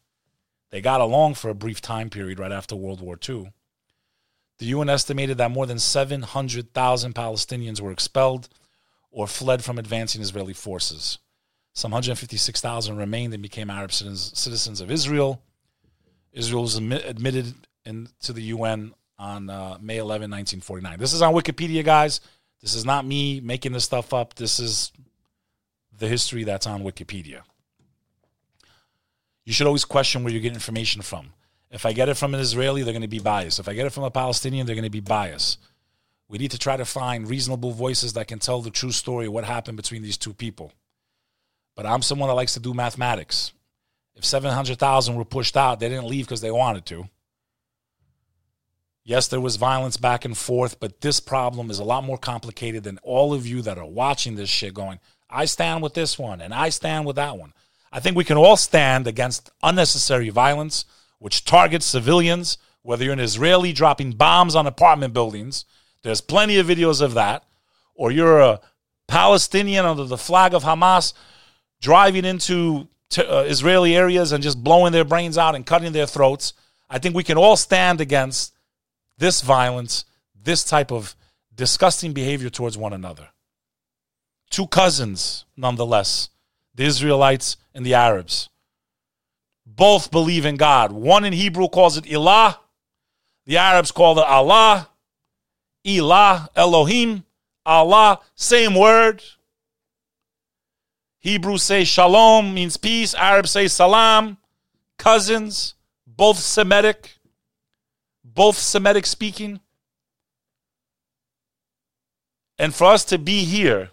They 0.71 0.81
got 0.81 1.03
along 1.03 1.35
for 1.35 1.51
a 1.51 1.55
brief 1.55 1.83
time 1.83 2.09
period 2.09 2.39
right 2.39 2.53
after 2.53 2.75
World 2.75 3.03
War 3.03 3.19
II. 3.29 3.53
The 4.61 4.67
UN 4.75 4.89
estimated 4.89 5.37
that 5.37 5.51
more 5.51 5.67
than 5.67 5.79
700,000 5.79 7.15
Palestinians 7.15 7.83
were 7.83 7.93
expelled 7.93 8.49
or 9.11 9.27
fled 9.27 9.63
from 9.63 9.79
advancing 9.79 10.23
Israeli 10.23 10.55
forces. 10.55 11.19
Some 11.75 11.91
156,000 11.91 12.97
remained 12.97 13.35
and 13.35 13.43
became 13.43 13.69
Arab 13.69 13.93
citizens 13.93 14.81
of 14.81 14.91
Israel. 14.91 15.43
Israel 16.33 16.63
was 16.63 16.77
admitted 16.77 17.53
into 17.85 18.33
the 18.33 18.45
UN 18.55 18.95
on 19.19 19.49
uh, 19.51 19.79
May 19.81 19.99
11, 19.99 20.31
1949. 20.31 20.99
This 20.99 21.13
is 21.13 21.23
on 21.23 21.35
Wikipedia, 21.35 21.85
guys. 21.85 22.21
This 22.61 22.75
is 22.75 22.85
not 22.85 23.07
me 23.07 23.41
making 23.41 23.73
this 23.73 23.85
stuff 23.85 24.13
up. 24.13 24.35
This 24.35 24.59
is 24.59 24.93
the 25.99 26.09
history 26.09 26.45
that's 26.45 26.67
on 26.67 26.83
Wikipedia. 26.83 27.43
You 29.45 29.53
should 29.53 29.67
always 29.67 29.85
question 29.85 30.25
where 30.25 30.33
you 30.33 30.41
get 30.41 30.53
information 30.53 31.03
from. 31.03 31.33
If 31.71 31.87
I 31.87 31.93
get 31.93 32.09
it 32.09 32.17
from 32.17 32.35
an 32.35 32.41
Israeli, 32.41 32.83
they're 32.83 32.93
going 32.93 33.03
to 33.03 33.09
be 33.09 33.19
biased. 33.19 33.59
If 33.59 33.69
I 33.69 33.75
get 33.75 33.87
it 33.87 33.91
from 33.91 34.05
a 34.05 34.11
Palestinian, 34.11 34.67
they're 34.67 34.75
going 34.75 34.85
to 34.85 34.91
be 34.91 35.01
biased. 35.01 35.59
We 36.29 36.39
need 36.39 36.51
to 36.51 36.59
try 36.59 36.77
to 36.77 36.85
find 36.85 37.29
reasonable 37.29 37.73
voices 37.73 38.15
that 38.15 38.29
can 38.29 38.39
tell 38.39 38.61
the 38.61 38.71
true 38.71 38.93
story 38.93 39.27
of 39.27 39.33
what 39.33 39.45
happened 39.45 39.77
between 39.77 40.03
these 40.03 40.17
two 40.17 40.35
people. 40.35 40.73
But 41.77 41.87
I'm 41.87 42.03
someone 42.03 42.29
that 42.29 42.35
likes 42.35 42.55
to 42.55 42.61
do 42.61 42.75
mathematics. 42.75 43.53
If 44.17 44.25
700,000 44.25 45.15
were 45.15 45.25
pushed 45.25 45.57
out, 45.57 45.79
they 45.79 45.89
didn't 45.89 46.09
leave 46.09 46.27
because 46.27 46.41
they 46.41 46.51
wanted 46.51 46.87
to. 46.87 47.09
Yes, 49.09 49.29
there 49.29 49.41
was 49.41 49.55
violence 49.55 49.97
back 49.97 50.25
and 50.25 50.37
forth, 50.37 50.81
but 50.81 51.01
this 51.01 51.21
problem 51.21 51.71
is 51.71 51.79
a 51.79 51.85
lot 51.85 52.03
more 52.03 52.19
complicated 52.19 52.83
than 52.83 52.99
all 53.05 53.33
of 53.33 53.47
you 53.47 53.63
that 53.63 53.79
are 53.79 53.87
watching 53.87 54.35
this 54.35 54.51
shit 54.51 54.75
going, 54.75 54.99
I 55.31 55.45
stand 55.45 55.81
with 55.81 55.95
this 55.95 56.19
one 56.19 56.41
and 56.41 56.53
I 56.53 56.71
stand 56.71 57.07
with 57.07 57.15
that 57.15 57.39
one. 57.39 57.53
I 57.93 58.01
think 58.01 58.17
we 58.17 58.25
can 58.25 58.37
all 58.37 58.57
stand 58.57 59.07
against 59.07 59.49
unnecessary 59.63 60.29
violence, 60.31 60.87
which 61.21 61.45
targets 61.45 61.87
civilians, 61.87 62.59
whether 62.83 63.05
you're 63.05 63.13
an 63.13 63.21
Israeli 63.21 63.73
dropping 63.73 64.11
bombs 64.11 64.57
on 64.57 64.67
apartment 64.67 65.15
buildings, 65.15 65.67
there's 66.03 66.21
plenty 66.21 66.59
of 66.59 66.67
videos 66.67 67.01
of 67.01 67.15
that, 67.15 67.45
or 67.95 68.11
you're 68.11 68.41
a 68.41 68.61
Palestinian 69.07 69.87
under 69.87 70.05
the 70.05 70.19
flag 70.19 70.53
of 70.53 70.65
Hamas 70.65 71.13
driving 71.81 72.25
into 72.25 72.89
uh, 73.19 73.45
Israeli 73.47 73.95
areas 73.95 74.33
and 74.33 74.43
just 74.43 74.65
blowing 74.65 74.91
their 74.91 75.05
brains 75.05 75.39
out 75.39 75.55
and 75.55 75.65
cutting 75.65 75.93
their 75.93 76.07
throats. 76.07 76.55
I 76.91 76.99
think 76.99 77.15
we 77.15 77.23
can 77.23 77.39
all 77.39 77.57
stand 77.57 78.01
against 78.01 78.56
this 79.19 79.41
violence, 79.41 80.05
this 80.41 80.65
type 80.65 80.93
of 80.93 81.17
disgusting 81.55 82.13
behavior 82.13 82.51
towards 82.51 82.77
one 82.77 82.93
another. 82.93 83.29
Two 84.51 84.67
cousins, 84.67 85.45
nonetheless, 85.57 86.29
the 86.75 86.85
Israelites 86.85 87.57
and 87.75 87.85
the 87.85 87.95
Arabs. 87.95 88.49
Both 89.65 90.11
believe 90.11 90.47
in 90.47 90.57
God. 90.57 90.93
One 90.93 91.25
in 91.25 91.33
Hebrew 91.33 91.69
calls 91.69 91.97
it 91.97 92.05
Ilah, 92.05 92.59
the 93.47 93.57
Arabs 93.57 93.93
call 93.93 94.19
it 94.19 94.27
Allah. 94.27 94.89
Ilah, 95.85 96.49
Elohim, 96.57 97.25
Allah, 97.65 98.21
same 98.35 98.75
word. 98.75 99.23
Hebrews 101.21 101.63
say 101.63 101.85
shalom 101.85 102.55
means 102.55 102.77
peace. 102.77 103.15
Arabs 103.15 103.51
say 103.51 103.69
salam. 103.69 104.39
Cousins, 104.99 105.75
both 106.07 106.39
Semitic, 106.39 107.16
both 108.37 108.57
Semitic 108.57 109.07
speaking. 109.07 109.59
And 112.59 112.73
for 112.73 112.85
us 112.85 113.05
to 113.07 113.19
be 113.19 113.45
here 113.45 113.91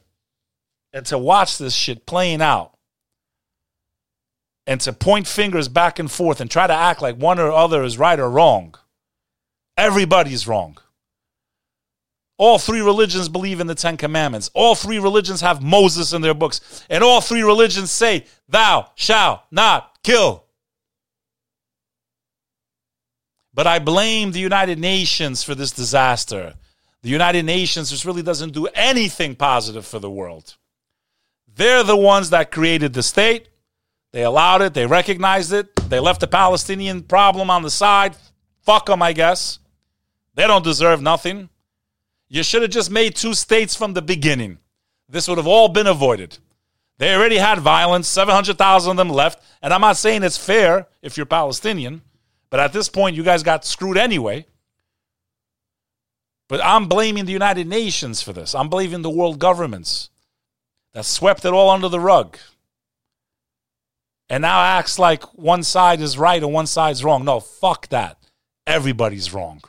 and 0.93 1.05
to 1.07 1.17
watch 1.17 1.57
this 1.57 1.73
shit 1.73 2.05
playing 2.05 2.41
out 2.41 2.77
and 4.67 4.79
to 4.81 4.93
point 4.93 5.27
fingers 5.27 5.67
back 5.67 5.97
and 5.97 6.11
forth 6.11 6.39
and 6.39 6.51
try 6.51 6.67
to 6.67 6.73
act 6.73 7.01
like 7.01 7.15
one 7.15 7.39
or 7.39 7.51
other 7.51 7.83
is 7.83 7.97
right 7.97 8.19
or 8.19 8.29
wrong, 8.29 8.75
everybody's 9.75 10.47
wrong. 10.47 10.77
All 12.37 12.57
three 12.57 12.81
religions 12.81 13.29
believe 13.29 13.59
in 13.59 13.67
the 13.67 13.75
Ten 13.75 13.95
Commandments. 13.95 14.49
All 14.53 14.75
three 14.75 14.99
religions 14.99 15.41
have 15.41 15.61
Moses 15.61 16.13
in 16.13 16.21
their 16.21 16.33
books. 16.33 16.85
And 16.89 17.03
all 17.03 17.21
three 17.21 17.43
religions 17.43 17.91
say, 17.91 18.25
Thou 18.49 18.89
shalt 18.95 19.41
not 19.51 19.97
kill. 20.03 20.42
But 23.53 23.67
I 23.67 23.79
blame 23.79 24.31
the 24.31 24.39
United 24.39 24.79
Nations 24.79 25.43
for 25.43 25.53
this 25.55 25.71
disaster. 25.71 26.55
The 27.01 27.09
United 27.09 27.45
Nations 27.45 27.89
just 27.91 28.05
really 28.05 28.23
doesn't 28.23 28.53
do 28.53 28.67
anything 28.73 29.35
positive 29.35 29.85
for 29.85 29.99
the 29.99 30.09
world. 30.09 30.55
They're 31.55 31.83
the 31.83 31.97
ones 31.97 32.31
that 32.31 32.51
created 32.51 32.93
the 32.93 33.03
state. 33.03 33.49
They 34.11 34.23
allowed 34.23 34.61
it, 34.61 34.73
they 34.73 34.85
recognized 34.85 35.53
it, 35.53 35.75
they 35.89 35.99
left 35.99 36.21
the 36.21 36.27
Palestinian 36.27 37.01
problem 37.01 37.49
on 37.49 37.63
the 37.63 37.71
side. 37.71 38.15
Fuck 38.61 38.85
them, 38.85 39.01
I 39.01 39.11
guess. 39.11 39.59
They 40.35 40.47
don't 40.47 40.63
deserve 40.63 41.01
nothing. 41.01 41.49
You 42.29 42.43
should 42.43 42.61
have 42.61 42.71
just 42.71 42.89
made 42.89 43.15
two 43.15 43.33
states 43.33 43.75
from 43.75 43.93
the 43.93 44.01
beginning. 44.01 44.59
This 45.09 45.27
would 45.27 45.37
have 45.37 45.47
all 45.47 45.67
been 45.67 45.87
avoided. 45.87 46.37
They 46.97 47.13
already 47.13 47.37
had 47.37 47.59
violence, 47.59 48.07
700,000 48.07 48.91
of 48.91 48.97
them 48.97 49.09
left. 49.09 49.43
And 49.61 49.73
I'm 49.73 49.81
not 49.81 49.97
saying 49.97 50.23
it's 50.23 50.37
fair 50.37 50.87
if 51.01 51.17
you're 51.17 51.25
Palestinian, 51.25 52.01
but 52.53 52.59
at 52.59 52.71
this 52.71 52.87
point, 52.87 53.15
you 53.15 53.23
guys 53.23 53.41
got 53.41 53.65
screwed 53.65 53.97
anyway. 53.97 54.45
But 56.47 56.63
I'm 56.63 56.85
blaming 56.85 57.25
the 57.25 57.31
United 57.31 57.65
Nations 57.65 58.21
for 58.21 58.31
this. 58.31 58.53
I'm 58.53 58.69
blaming 58.69 59.01
the 59.01 59.09
world 59.09 59.39
governments 59.39 60.11
that 60.93 61.05
swept 61.05 61.45
it 61.45 61.53
all 61.53 61.71
under 61.71 61.89
the 61.89 61.99
rug 61.99 62.37
and 64.29 64.43
now 64.43 64.61
acts 64.61 64.99
like 64.99 65.23
one 65.37 65.63
side 65.63 65.99
is 65.99 66.15
right 66.15 66.43
and 66.43 66.53
one 66.53 66.67
side's 66.67 67.03
wrong. 67.03 67.25
No, 67.25 67.39
fuck 67.39 67.87
that. 67.87 68.17
Everybody's 68.67 69.33
wrong. 69.33 69.61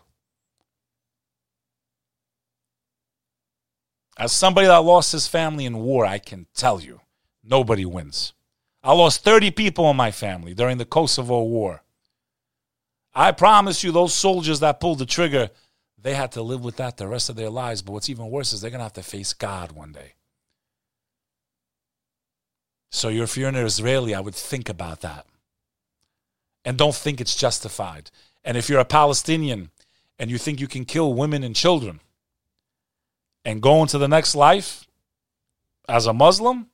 As 4.18 4.30
somebody 4.30 4.66
that 4.66 4.84
lost 4.84 5.12
his 5.12 5.26
family 5.26 5.64
in 5.64 5.78
war, 5.78 6.04
I 6.04 6.18
can 6.18 6.48
tell 6.54 6.82
you, 6.82 7.00
nobody 7.42 7.86
wins. 7.86 8.34
I 8.82 8.92
lost 8.92 9.24
30 9.24 9.52
people 9.52 9.90
in 9.90 9.96
my 9.96 10.10
family 10.10 10.52
during 10.52 10.76
the 10.76 10.84
Kosovo 10.84 11.42
War. 11.44 11.83
I 13.14 13.32
promise 13.32 13.84
you, 13.84 13.92
those 13.92 14.14
soldiers 14.14 14.60
that 14.60 14.80
pulled 14.80 14.98
the 14.98 15.06
trigger, 15.06 15.50
they 16.00 16.14
had 16.14 16.32
to 16.32 16.42
live 16.42 16.64
with 16.64 16.76
that 16.76 16.96
the 16.96 17.06
rest 17.06 17.30
of 17.30 17.36
their 17.36 17.50
lives. 17.50 17.82
But 17.82 17.92
what's 17.92 18.10
even 18.10 18.30
worse 18.30 18.52
is 18.52 18.60
they're 18.60 18.70
going 18.70 18.80
to 18.80 18.84
have 18.84 18.92
to 18.94 19.02
face 19.02 19.32
God 19.32 19.72
one 19.72 19.92
day. 19.92 20.14
So 22.90 23.08
if 23.08 23.36
you're 23.36 23.48
an 23.48 23.56
Israeli, 23.56 24.14
I 24.14 24.20
would 24.20 24.34
think 24.34 24.68
about 24.68 25.00
that. 25.02 25.26
And 26.64 26.78
don't 26.78 26.94
think 26.94 27.20
it's 27.20 27.36
justified. 27.36 28.10
And 28.44 28.56
if 28.56 28.68
you're 28.68 28.80
a 28.80 28.84
Palestinian 28.84 29.70
and 30.18 30.30
you 30.30 30.38
think 30.38 30.60
you 30.60 30.68
can 30.68 30.84
kill 30.84 31.14
women 31.14 31.42
and 31.44 31.54
children, 31.54 32.00
and 33.44 33.60
go 33.60 33.82
into 33.82 33.98
the 33.98 34.08
next 34.08 34.34
life 34.34 34.86
as 35.88 36.06
a 36.06 36.12
Muslim, 36.12 36.66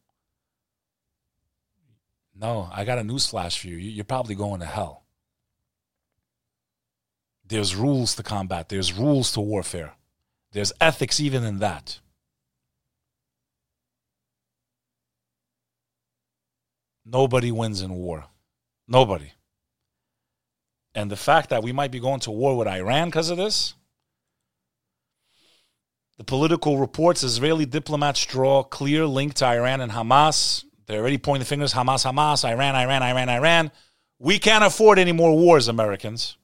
no, 2.35 2.69
I 2.73 2.85
got 2.85 2.99
a 2.99 3.03
newsflash 3.03 3.59
for 3.59 3.69
you. 3.69 3.77
You're 3.77 4.05
probably 4.05 4.35
going 4.35 4.61
to 4.61 4.67
hell. 4.67 5.03
There's 7.51 7.75
rules 7.75 8.15
to 8.15 8.23
combat, 8.23 8.69
there's 8.69 8.93
rules 8.93 9.33
to 9.33 9.41
warfare, 9.41 9.95
there's 10.53 10.73
ethics 10.81 11.19
even 11.19 11.43
in 11.43 11.59
that. 11.59 11.99
Nobody 17.05 17.51
wins 17.51 17.83
in 17.83 17.93
war. 17.93 18.27
Nobody. 18.87 19.33
And 20.95 21.11
the 21.11 21.17
fact 21.17 21.51
that 21.51 21.65
we 21.65 21.73
might 21.73 21.91
be 21.91 21.99
going 21.99 22.21
to 22.21 22.31
war 22.31 22.57
with 22.57 22.69
Iran 22.69 23.09
because 23.09 23.31
of 23.31 23.37
this, 23.37 23.75
the 26.19 26.25
Politico 26.25 26.77
reports 26.77 27.25
Israeli 27.25 27.67
diplomats 27.67 28.25
draw 28.27 28.63
clear 28.63 29.07
link 29.07 29.35
to 29.35 29.47
Iran 29.47 29.81
and 29.81 29.91
Hamas. 29.91 30.65
They're 30.87 31.01
already 31.01 31.19
pointing 31.19 31.47
fingers 31.47 31.75
Hamas, 31.75 32.05
Hamas, 32.05 32.49
Iran, 32.49 32.77
Iran, 32.77 33.03
Iran, 33.03 33.29
Iran. 33.29 33.73
We 34.21 34.39
can't 34.39 34.63
afford 34.63 35.01
any 35.01 35.13
more 35.13 35.37
wars, 35.37 35.67
Americans. 35.67 36.37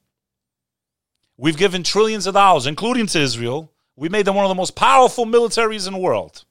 We've 1.37 1.57
given 1.57 1.83
trillions 1.83 2.27
of 2.27 2.33
dollars, 2.33 2.65
including 2.65 3.07
to 3.07 3.19
Israel. 3.19 3.71
We 3.95 4.09
made 4.09 4.25
them 4.25 4.35
one 4.35 4.45
of 4.45 4.49
the 4.49 4.55
most 4.55 4.75
powerful 4.75 5.25
militaries 5.25 5.87
in 5.87 5.93
the 5.93 5.99
world. 5.99 6.45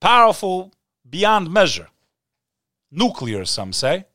Powerful 0.00 0.72
beyond 1.08 1.50
measure. 1.50 1.88
Nuclear, 2.90 3.44
some 3.44 3.72
say 3.72 4.06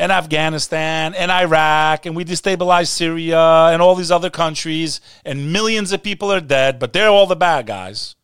and 0.00 0.10
Afghanistan 0.10 1.14
and 1.14 1.30
Iraq, 1.30 2.06
and 2.06 2.16
we 2.16 2.24
destabilized 2.24 2.88
Syria 2.88 3.66
and 3.66 3.82
all 3.82 3.94
these 3.94 4.10
other 4.10 4.30
countries, 4.30 4.98
and 5.26 5.52
millions 5.52 5.92
of 5.92 6.02
people 6.02 6.32
are 6.32 6.40
dead, 6.40 6.78
but 6.78 6.94
they're 6.94 7.10
all 7.10 7.26
the 7.26 7.36
bad 7.36 7.66
guys. 7.66 8.16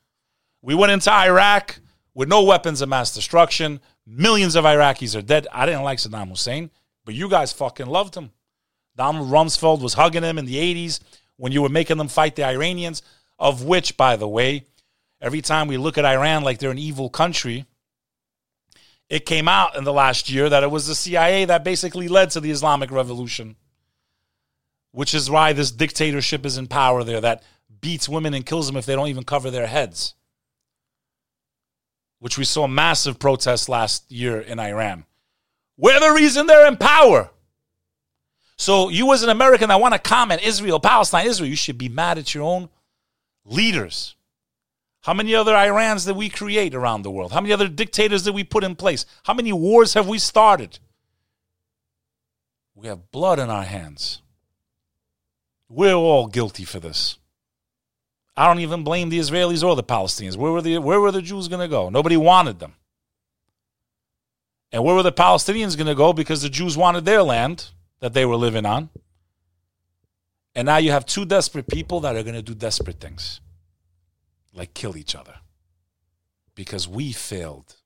We 0.62 0.74
went 0.74 0.92
into 0.92 1.12
Iraq 1.12 1.78
with 2.14 2.30
no 2.30 2.42
weapons 2.44 2.80
of 2.80 2.88
mass 2.88 3.14
destruction. 3.14 3.80
Millions 4.06 4.56
of 4.56 4.64
Iraqis 4.64 5.14
are 5.14 5.22
dead. 5.22 5.46
I 5.52 5.66
didn't 5.66 5.82
like 5.82 5.98
Saddam 5.98 6.30
Hussein. 6.30 6.70
But 7.04 7.14
you 7.14 7.28
guys 7.28 7.52
fucking 7.52 7.86
loved 7.86 8.16
him. 8.16 8.30
Donald 8.96 9.30
Rumsfeld 9.30 9.80
was 9.80 9.94
hugging 9.94 10.22
him 10.22 10.38
in 10.38 10.46
the 10.46 10.56
80s 10.56 11.00
when 11.36 11.52
you 11.52 11.62
were 11.62 11.68
making 11.68 11.98
them 11.98 12.08
fight 12.08 12.34
the 12.34 12.44
Iranians, 12.44 13.02
of 13.38 13.64
which, 13.64 13.96
by 13.96 14.16
the 14.16 14.26
way, 14.26 14.64
every 15.20 15.42
time 15.42 15.68
we 15.68 15.76
look 15.76 15.98
at 15.98 16.04
Iran 16.04 16.42
like 16.42 16.58
they're 16.58 16.70
an 16.70 16.78
evil 16.78 17.10
country, 17.10 17.66
it 19.08 19.26
came 19.26 19.48
out 19.48 19.76
in 19.76 19.84
the 19.84 19.92
last 19.92 20.30
year 20.30 20.48
that 20.48 20.62
it 20.62 20.70
was 20.70 20.86
the 20.86 20.94
CIA 20.94 21.44
that 21.44 21.62
basically 21.62 22.08
led 22.08 22.30
to 22.30 22.40
the 22.40 22.50
Islamic 22.50 22.90
Revolution, 22.90 23.56
which 24.92 25.14
is 25.14 25.30
why 25.30 25.52
this 25.52 25.70
dictatorship 25.70 26.44
is 26.46 26.58
in 26.58 26.66
power 26.66 27.04
there 27.04 27.20
that 27.20 27.42
beats 27.80 28.08
women 28.08 28.34
and 28.34 28.46
kills 28.46 28.66
them 28.66 28.76
if 28.76 28.86
they 28.86 28.94
don't 28.94 29.08
even 29.08 29.24
cover 29.24 29.50
their 29.50 29.66
heads, 29.66 30.14
which 32.18 32.38
we 32.38 32.44
saw 32.44 32.66
massive 32.66 33.18
protests 33.18 33.68
last 33.68 34.10
year 34.10 34.40
in 34.40 34.58
Iran. 34.58 35.04
We're 35.76 36.00
the 36.00 36.12
reason 36.12 36.46
they're 36.46 36.66
in 36.66 36.78
power. 36.78 37.30
So 38.56 38.88
you 38.88 39.12
as 39.12 39.22
an 39.22 39.28
American 39.28 39.68
that 39.68 39.80
want 39.80 39.94
to 39.94 39.98
comment 39.98 40.42
Israel, 40.42 40.80
Palestine, 40.80 41.26
Israel, 41.26 41.48
you 41.48 41.56
should 41.56 41.78
be 41.78 41.88
mad 41.88 42.18
at 42.18 42.34
your 42.34 42.44
own 42.44 42.68
leaders. 43.44 44.14
How 45.02 45.14
many 45.14 45.34
other 45.34 45.52
Irans 45.52 46.06
did 46.06 46.16
we 46.16 46.28
create 46.28 46.74
around 46.74 47.02
the 47.02 47.10
world? 47.10 47.32
How 47.32 47.40
many 47.40 47.52
other 47.52 47.68
dictators 47.68 48.24
did 48.24 48.34
we 48.34 48.42
put 48.42 48.64
in 48.64 48.74
place? 48.74 49.06
How 49.24 49.34
many 49.34 49.52
wars 49.52 49.94
have 49.94 50.08
we 50.08 50.18
started? 50.18 50.78
We 52.74 52.88
have 52.88 53.12
blood 53.12 53.38
in 53.38 53.48
our 53.48 53.62
hands. 53.62 54.22
We're 55.68 55.94
all 55.94 56.26
guilty 56.26 56.64
for 56.64 56.80
this. 56.80 57.18
I 58.36 58.46
don't 58.46 58.60
even 58.60 58.84
blame 58.84 59.08
the 59.08 59.18
Israelis 59.18 59.62
or 59.62 59.76
the 59.76 59.82
Palestinians. 59.82 60.36
Where 60.36 60.52
were 60.52 60.60
the 60.60 60.78
where 60.78 61.00
were 61.00 61.12
the 61.12 61.22
Jews 61.22 61.48
going 61.48 61.60
to 61.60 61.68
go? 61.68 61.88
Nobody 61.88 62.16
wanted 62.16 62.58
them. 62.58 62.74
And 64.72 64.84
where 64.84 64.94
were 64.94 65.02
the 65.02 65.12
Palestinians 65.12 65.76
going 65.76 65.86
to 65.86 65.94
go 65.94 66.12
because 66.12 66.42
the 66.42 66.48
Jews 66.48 66.76
wanted 66.76 67.04
their 67.04 67.22
land 67.22 67.70
that 68.00 68.14
they 68.14 68.24
were 68.24 68.36
living 68.36 68.66
on? 68.66 68.90
And 70.54 70.66
now 70.66 70.78
you 70.78 70.90
have 70.90 71.04
two 71.04 71.24
desperate 71.24 71.66
people 71.66 72.00
that 72.00 72.16
are 72.16 72.22
going 72.22 72.34
to 72.34 72.42
do 72.42 72.54
desperate 72.54 72.98
things 72.98 73.40
like 74.54 74.72
kill 74.74 74.96
each 74.96 75.14
other 75.14 75.34
because 76.54 76.88
we 76.88 77.12
failed 77.12 77.76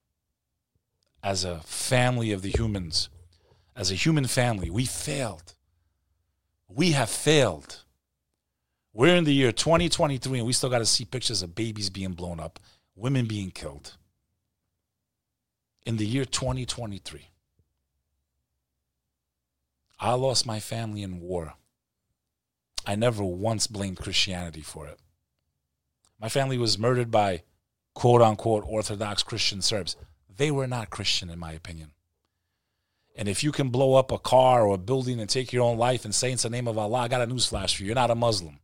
as 1.23 1.45
a 1.45 1.59
family 1.61 2.33
of 2.33 2.43
the 2.43 2.49
humans, 2.49 3.11
as 3.77 3.91
a 3.91 3.95
human 3.95 4.27
family. 4.27 4.71
We 4.71 4.85
failed. 4.85 5.55
We 6.69 6.93
have 6.93 7.11
failed. 7.11 7.83
We're 8.93 9.17
in 9.17 9.25
the 9.25 9.35
year 9.35 9.53
2023 9.53 10.39
and 10.39 10.47
we 10.47 10.53
still 10.53 10.71
got 10.71 10.79
to 10.79 10.87
see 10.87 11.05
pictures 11.05 11.43
of 11.43 11.55
babies 11.55 11.91
being 11.91 12.13
blown 12.13 12.41
up, 12.41 12.59
women 12.95 13.27
being 13.27 13.51
killed. 13.51 13.97
In 15.87 15.97
the 15.97 16.07
year 16.07 16.25
2023, 16.25 17.30
I 20.01 20.15
lost 20.15 20.47
my 20.47 20.61
family 20.61 21.03
in 21.03 21.21
war. 21.21 21.55
I 22.87 22.95
never 22.95 23.23
once 23.23 23.67
blamed 23.67 23.99
Christianity 23.99 24.63
for 24.63 24.87
it. 24.87 24.99
My 26.19 26.31
family 26.31 26.57
was 26.57 26.79
murdered 26.79 27.11
by 27.11 27.43
quote 27.95 28.23
unquote 28.23 28.65
Orthodox 28.67 29.23
Christian 29.23 29.61
Serbs. 29.61 29.97
They 30.35 30.51
were 30.51 30.67
not 30.67 30.89
Christian, 30.89 31.29
in 31.29 31.39
my 31.39 31.53
opinion. 31.53 31.91
And 33.15 33.29
if 33.29 33.45
you 33.45 33.53
can 33.53 33.69
blow 33.69 33.95
up 33.95 34.11
a 34.11 34.19
car 34.19 34.67
or 34.67 34.75
a 34.75 34.79
building 34.79 35.21
and 35.21 35.29
take 35.29 35.53
your 35.53 35.65
own 35.65 35.77
life 35.77 36.07
and 36.07 36.15
say 36.15 36.33
it's 36.33 36.45
the 36.45 36.51
name 36.51 36.67
of 36.67 36.79
Allah, 36.79 37.01
I 37.01 37.09
got 37.09 37.21
a 37.21 37.27
newsflash 37.27 37.77
for 37.77 37.83
you. 37.83 37.89
You're 37.89 37.95
not 37.95 38.11
a 38.11 38.15
Muslim. 38.15 38.61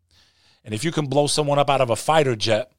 And 0.64 0.72
if 0.72 0.84
you 0.84 0.90
can 0.90 1.06
blow 1.06 1.26
someone 1.26 1.58
up 1.58 1.68
out 1.68 1.82
of 1.82 1.90
a 1.90 1.96
fighter 1.96 2.34
jet 2.34 2.72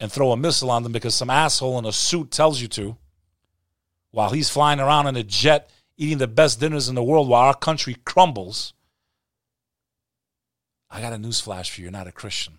and 0.00 0.10
throw 0.10 0.32
a 0.32 0.36
missile 0.36 0.70
on 0.70 0.82
them 0.82 0.92
because 0.92 1.14
some 1.14 1.28
asshole 1.28 1.78
in 1.78 1.84
a 1.84 1.92
suit 1.92 2.30
tells 2.30 2.62
you 2.62 2.68
to, 2.68 2.96
while 4.10 4.30
he's 4.30 4.48
flying 4.48 4.80
around 4.80 5.06
in 5.08 5.16
a 5.16 5.22
jet 5.22 5.70
eating 5.96 6.18
the 6.18 6.26
best 6.26 6.60
dinners 6.60 6.88
in 6.88 6.94
the 6.94 7.02
world 7.02 7.28
while 7.28 7.42
our 7.42 7.54
country 7.54 7.96
crumbles, 8.04 8.72
I 10.90 11.00
got 11.00 11.12
a 11.12 11.16
newsflash 11.16 11.70
for 11.70 11.80
you. 11.80 11.84
You're 11.84 11.92
not 11.92 12.06
a 12.06 12.12
Christian. 12.12 12.58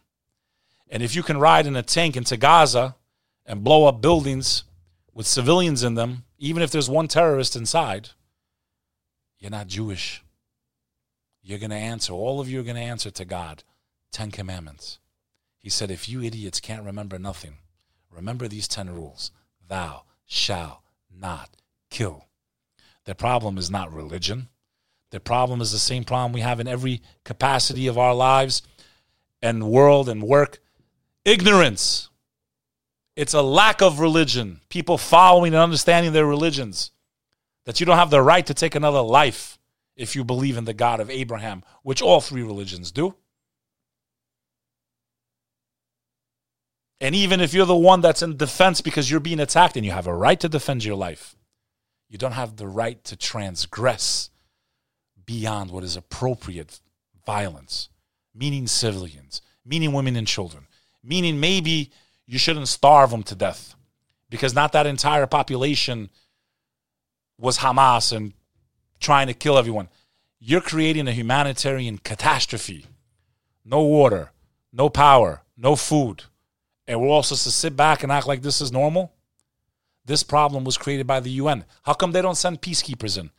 And 0.89 1.02
if 1.04 1.15
you 1.15 1.24
can 1.24 1.38
ride 1.38 1.65
in 1.65 1.76
a 1.76 1.84
tank 1.84 2.15
into 2.15 2.38
Gaza 2.38 2.96
and 3.46 3.63
blow 3.63 3.86
up 3.86 4.02
buildings 4.02 4.63
with 5.13 5.28
civilians 5.28 5.84
in 5.84 5.96
them, 5.96 6.26
even 6.38 6.62
if 6.62 6.72
there's 6.72 6.89
one 6.89 7.08
terrorist 7.08 7.56
inside, 7.56 8.10
you're 9.39 9.52
not 9.52 9.67
Jewish. 9.67 10.24
You're 11.41 11.60
going 11.60 11.72
to 11.72 11.76
answer, 11.76 12.13
all 12.13 12.39
of 12.39 12.50
you 12.50 12.60
are 12.60 12.63
going 12.63 12.76
to 12.76 12.82
answer 12.82 13.12
to 13.12 13.26
God. 13.26 13.63
Ten 14.12 14.32
Commandments. 14.32 15.00
He 15.58 15.69
said, 15.69 15.89
if 15.89 16.08
you 16.08 16.22
idiots 16.22 16.60
can't 16.60 16.86
remember 16.86 17.17
nothing, 17.17 17.58
remember 18.12 18.48
these 18.48 18.67
ten 18.67 18.89
rules 18.89 19.32
Thou 19.67 20.04
shalt 20.26 20.80
not 21.12 21.50
kill. 21.89 22.26
The 23.06 23.16
problem 23.16 23.58
is 23.58 23.70
not 23.70 23.94
religion. 23.94 24.50
Their 25.12 25.20
problem 25.20 25.62
is 25.62 25.72
the 25.72 25.80
same 25.80 26.04
problem 26.04 26.34
we 26.34 26.42
have 26.42 26.60
in 26.60 26.68
every 26.68 27.02
capacity 27.24 27.88
of 27.88 27.98
our 27.98 28.16
lives 28.16 28.62
and 29.42 29.70
world 29.70 30.10
and 30.10 30.24
work 30.24 30.60
Ignorance. 31.26 32.10
It's 33.16 33.34
a 33.34 33.42
lack 33.42 33.82
of 33.82 34.00
religion. 34.00 34.60
People 34.70 34.98
following 34.98 35.54
and 35.54 35.62
understanding 35.62 36.12
their 36.12 36.26
religions. 36.26 36.92
That 37.66 37.80
you 37.80 37.86
don't 37.86 37.98
have 37.98 38.10
the 38.10 38.22
right 38.22 38.46
to 38.46 38.54
take 38.54 38.76
another 38.76 39.02
life 39.02 39.58
if 39.96 40.16
you 40.16 40.24
believe 40.24 40.58
in 40.58 40.66
the 40.66 40.74
God 40.74 41.00
of 41.00 41.10
Abraham, 41.10 41.63
which 41.84 42.02
all 42.02 42.20
three 42.20 42.44
religions 42.44 42.92
do. 42.92 43.16
And 47.00 47.16
even 47.16 47.39
if 47.39 47.54
you're 47.54 47.66
the 47.66 47.76
one 47.76 48.02
that's 48.02 48.22
in 48.22 48.38
defense 48.38 48.82
because 48.82 49.10
you're 49.10 49.20
being 49.20 49.39
attacked 49.39 49.78
and 49.78 49.86
you 49.86 49.92
have 49.92 50.08
a 50.08 50.16
right 50.16 50.39
to 50.39 50.50
defend 50.50 50.84
your 50.84 50.96
life, 50.96 51.36
you 52.13 52.19
don't 52.19 52.34
have 52.34 52.58
the 52.58 52.67
right 52.67 53.04
to 53.06 53.15
transgress 53.15 54.30
beyond 55.26 55.71
what 55.71 55.84
is 55.84 55.95
appropriate 55.95 56.80
violence, 57.26 57.89
meaning 58.36 58.67
civilians, 58.67 59.41
meaning 59.65 59.91
women 59.93 60.15
and 60.15 60.28
children, 60.28 60.67
meaning 61.04 61.39
maybe 61.39 61.89
you 62.28 62.38
shouldn't 62.38 62.67
starve 62.67 63.10
them 63.10 63.23
to 63.23 63.34
death 63.34 63.73
because 64.30 64.54
not 64.54 64.73
that 64.73 64.86
entire 64.86 65.26
population 65.26 66.12
was 67.39 67.58
Hamas 67.58 68.15
and 68.15 68.34
trying 68.99 69.26
to 69.26 69.34
kill 69.34 69.58
everyone. 69.58 69.89
You're 70.39 70.62
creating 70.62 71.08
a 71.08 71.13
humanitarian 71.13 71.97
catastrophe. 71.97 72.86
No 73.65 73.82
water, 73.82 74.30
no 74.71 74.88
power, 74.88 75.41
no 75.58 75.76
food. 75.76 76.26
And 76.88 77.02
we're 77.02 77.08
all 77.08 77.23
supposed 77.23 77.45
to 77.45 77.52
sit 77.52 77.76
back 77.76 78.04
and 78.04 78.12
act 78.12 78.28
like 78.28 78.43
this 78.43 78.62
is 78.62 78.71
normal? 78.71 79.12
This 80.06 80.24
problem 80.24 80.63
was 80.63 80.78
created 80.78 81.08
by 81.08 81.20
the 81.20 81.32
UN. 81.32 81.66
How 81.84 81.94
come 81.94 82.12
they 82.12 82.22
don't 82.22 82.36
send 82.36 82.62
peacekeepers 82.62 83.18
in? 83.18 83.30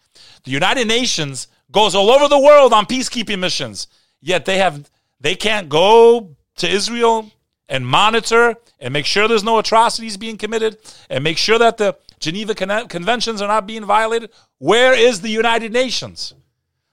The 0.45 0.51
United 0.51 0.89
Nations 0.89 1.49
goes 1.71 1.95
all 1.95 2.11
over 2.11 2.29
the 2.29 2.39
world 2.39 2.73
on 2.73 2.87
peacekeeping 2.87 3.39
missions, 3.39 3.89
yet 4.21 4.45
they 4.45 4.59
have 4.59 4.91
they 5.21 5.35
can't 5.35 5.69
go 5.69 6.37
to 6.57 6.69
Israel 6.69 7.31
and 7.69 7.87
monitor 7.87 8.57
and 8.79 8.93
make 8.93 9.07
sure 9.07 9.27
there's 9.27 9.45
no 9.45 9.59
atrocities 9.59 10.17
being 10.17 10.37
committed 10.37 10.79
and 11.09 11.25
make 11.25 11.39
sure 11.39 11.59
that 11.59 11.79
the 11.79 11.97
Geneva 12.21 12.55
Con- 12.55 12.89
Conventions 12.89 13.43
are 13.43 13.49
not 13.49 13.67
being 13.67 13.85
violated? 13.85 14.31
Where 14.59 14.93
is 14.93 15.21
the 15.21 15.31
United 15.31 15.73
Nations? 15.73 16.35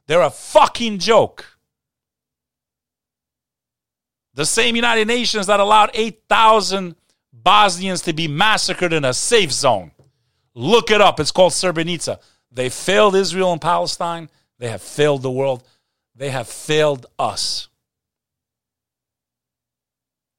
They're 0.07 0.21
a 0.21 0.29
fucking 0.29 0.99
joke. 0.99 1.57
The 4.33 4.45
same 4.45 4.75
United 4.75 5.07
Nations 5.07 5.47
that 5.47 5.59
allowed 5.59 5.91
8,000 5.93 6.95
Bosnians 7.43 8.01
to 8.01 8.13
be 8.13 8.27
massacred 8.27 8.93
in 8.93 9.05
a 9.05 9.13
safe 9.13 9.51
zone. 9.51 9.91
Look 10.53 10.91
it 10.91 11.01
up. 11.01 11.19
It's 11.19 11.31
called 11.31 11.53
Srebrenica. 11.53 12.19
They 12.51 12.69
failed 12.69 13.15
Israel 13.15 13.51
and 13.51 13.61
Palestine. 13.61 14.29
They 14.59 14.69
have 14.69 14.81
failed 14.81 15.21
the 15.21 15.31
world. 15.31 15.63
They 16.15 16.29
have 16.29 16.47
failed 16.47 17.05
us. 17.17 17.67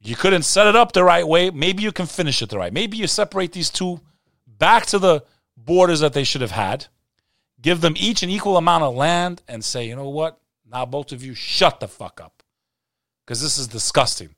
You 0.00 0.16
couldn't 0.16 0.42
set 0.42 0.66
it 0.66 0.76
up 0.76 0.92
the 0.92 1.04
right 1.04 1.26
way. 1.26 1.50
Maybe 1.50 1.82
you 1.82 1.92
can 1.92 2.06
finish 2.06 2.42
it 2.42 2.50
the 2.50 2.58
right. 2.58 2.72
Maybe 2.72 2.96
you 2.96 3.06
separate 3.06 3.52
these 3.52 3.70
two 3.70 4.00
back 4.46 4.86
to 4.86 4.98
the 4.98 5.24
borders 5.56 6.00
that 6.00 6.12
they 6.12 6.24
should 6.24 6.40
have 6.40 6.50
had. 6.50 6.86
Give 7.60 7.80
them 7.80 7.94
each 7.96 8.22
an 8.22 8.30
equal 8.30 8.56
amount 8.56 8.82
of 8.82 8.96
land 8.96 9.42
and 9.46 9.64
say, 9.64 9.86
you 9.86 9.94
know 9.94 10.08
what? 10.08 10.40
Now 10.70 10.84
both 10.84 11.12
of 11.12 11.22
you 11.22 11.34
shut 11.34 11.78
the 11.80 11.88
fuck 11.88 12.20
up. 12.20 12.42
Because 13.24 13.40
this 13.40 13.58
is 13.58 13.68
disgusting. 13.68 14.34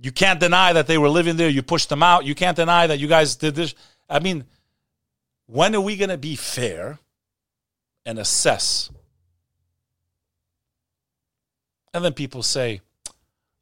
You 0.00 0.12
can't 0.12 0.40
deny 0.40 0.72
that 0.72 0.86
they 0.86 0.98
were 0.98 1.08
living 1.08 1.36
there. 1.36 1.48
You 1.48 1.62
pushed 1.62 1.88
them 1.88 2.02
out. 2.02 2.24
You 2.24 2.34
can't 2.34 2.56
deny 2.56 2.86
that 2.86 2.98
you 2.98 3.06
guys 3.06 3.36
did 3.36 3.54
this. 3.54 3.74
I 4.08 4.18
mean, 4.18 4.44
when 5.46 5.74
are 5.74 5.80
we 5.80 5.96
going 5.96 6.08
to 6.10 6.18
be 6.18 6.36
fair 6.36 6.98
and 8.04 8.18
assess? 8.18 8.90
And 11.94 12.04
then 12.04 12.14
people 12.14 12.42
say, 12.42 12.80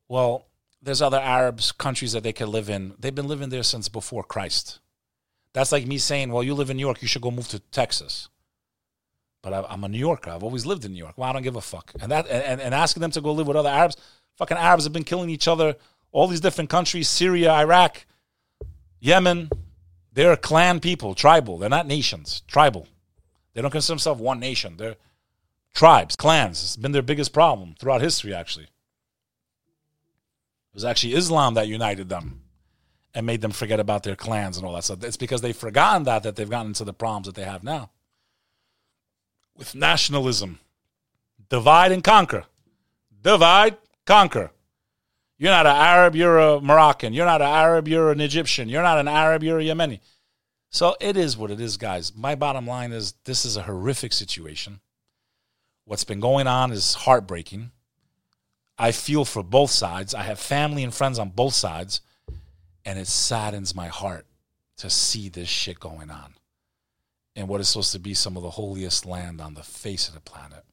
well, 0.09 0.47
there's 0.83 1.03
other 1.03 1.19
Arabs 1.19 1.73
countries 1.73 2.13
that 2.13 2.23
they 2.23 2.33
could 2.33 2.49
live 2.49 2.71
in. 2.71 2.95
They've 2.99 3.15
been 3.15 3.29
living 3.29 3.51
there 3.51 3.63
since 3.63 3.89
before 3.89 4.23
Christ. 4.23 4.79
That's 5.53 5.73
like 5.73 5.87
me 5.87 5.99
saying, 5.99 6.33
well, 6.33 6.43
you 6.43 6.55
live 6.55 6.71
in 6.71 6.77
New 6.77 6.87
York, 6.87 7.03
you 7.03 7.09
should 7.09 7.23
go 7.23 7.31
move 7.31 7.49
to 7.49 7.59
Texas. 7.59 8.29
But 9.43 9.53
I, 9.53 9.73
am 9.73 9.85
a 9.85 9.89
New 9.89 9.99
Yorker. 9.99 10.31
I've 10.31 10.43
always 10.43 10.67
lived 10.67 10.85
in 10.85 10.93
New 10.93 10.99
York. 10.99 11.17
Well, 11.17 11.29
I 11.29 11.33
don't 11.33 11.43
give 11.43 11.57
a 11.57 11.61
fuck. 11.61 11.93
And 12.01 12.13
that 12.13 12.29
and, 12.29 12.61
and 12.61 12.75
asking 12.75 13.01
them 13.01 13.11
to 13.13 13.21
go 13.21 13.33
live 13.33 13.47
with 13.47 13.57
other 13.57 13.71
Arabs, 13.71 13.97
fucking 14.37 14.57
Arabs 14.57 14.85
have 14.85 14.93
been 14.93 15.05
killing 15.05 15.31
each 15.31 15.49
other. 15.49 15.77
All 16.13 16.27
these 16.27 16.41
different 16.41 16.71
countries, 16.71 17.09
Syria, 17.09 17.53
Iraq, 17.53 18.05
Yemen, 18.99 19.51
they're 20.13 20.37
clan 20.37 20.81
people, 20.81 21.15
tribal. 21.15 21.59
They're 21.59 21.71
not 21.71 21.87
nations, 21.87 22.43
tribal. 22.47 22.89
They 23.55 23.63
don't 23.63 23.71
consider 23.71 23.95
themselves 23.95 24.21
one 24.21 24.41
nation. 24.41 24.77
They're 24.77 24.97
tribes, 25.75 26.17
clans. 26.17 26.63
It's 26.63 26.77
been 26.77 26.93
their 26.93 27.03
biggest 27.03 27.33
problem 27.33 27.75
throughout 27.79 28.03
history, 28.03 28.35
actually. 28.35 28.65
It 28.65 30.75
was 30.75 30.85
actually 30.85 31.15
Islam 31.15 31.55
that 31.55 31.69
united 31.69 32.09
them 32.09 32.43
and 33.15 33.27
made 33.27 33.41
them 33.41 33.51
forget 33.51 33.81
about 33.81 34.03
their 34.03 34.17
clans 34.17 34.57
and 34.57 34.67
all 34.67 34.75
that 34.75 34.85
stuff. 34.85 35.03
It's 35.03 35.17
because 35.17 35.41
they've 35.41 35.57
forgotten 35.57 36.05
that 36.05 36.23
that 36.23 36.37
they've 36.37 36.49
gotten 36.49 36.69
into 36.69 36.85
the 36.85 36.93
problems 36.93 37.27
that 37.27 37.35
they 37.35 37.45
have 37.45 37.65
now. 37.65 37.91
With 39.57 39.75
nationalism, 39.75 40.61
divide 41.49 41.93
and 41.93 42.05
conquer. 42.05 42.45
Divide, 43.23 43.77
conquer. 44.07 44.53
You're 45.41 45.53
not 45.53 45.65
an 45.65 45.75
Arab, 45.75 46.15
you're 46.15 46.39
a 46.39 46.61
Moroccan. 46.61 47.15
You're 47.15 47.25
not 47.25 47.41
an 47.41 47.49
Arab, 47.49 47.89
you're 47.89 48.13
an 48.13 48.21
Egyptian. 48.21 48.69
You're 48.69 48.83
not 48.83 48.99
an 48.99 49.09
Arab, 49.09 49.43
you're 49.43 49.59
a 49.59 49.65
Yemeni. 49.65 50.01
So 50.69 50.97
it 51.01 51.17
is 51.17 51.35
what 51.35 51.51
it 51.51 51.59
is, 51.63 51.79
guys. 51.79 52.15
My 52.15 52.35
bottom 52.35 52.67
line 52.67 52.93
is 52.93 53.15
this 53.25 53.47
is 53.47 53.57
a 53.57 53.63
horrific 53.63 54.13
situation. 54.13 54.81
What's 55.87 56.05
been 56.05 56.21
going 56.21 56.47
on 56.47 56.73
is 56.73 56.93
heartbreaking. 56.93 57.71
I 58.77 58.93
feel 58.93 59.25
for 59.25 59.43
both 59.43 59.71
sides. 59.71 60.15
I 60.15 60.25
have 60.25 60.39
family 60.39 60.85
and 60.85 60.93
friends 60.93 61.19
on 61.19 61.31
both 61.31 61.55
sides, 61.55 62.03
and 62.85 62.99
it 62.99 63.07
saddens 63.07 63.75
my 63.75 63.89
heart 63.89 64.27
to 64.77 64.91
see 64.91 65.31
this 65.31 65.49
shit 65.49 65.81
going 65.81 66.11
on 66.11 66.35
in 67.35 67.47
what 67.47 67.63
is 67.63 67.71
supposed 67.71 67.93
to 67.93 67.99
be 67.99 68.13
some 68.13 68.37
of 68.37 68.43
the 68.43 68.51
holiest 68.51 69.07
land 69.07 69.41
on 69.41 69.55
the 69.55 69.63
face 69.63 70.07
of 70.07 70.13
the 70.13 70.21
planet. 70.21 70.67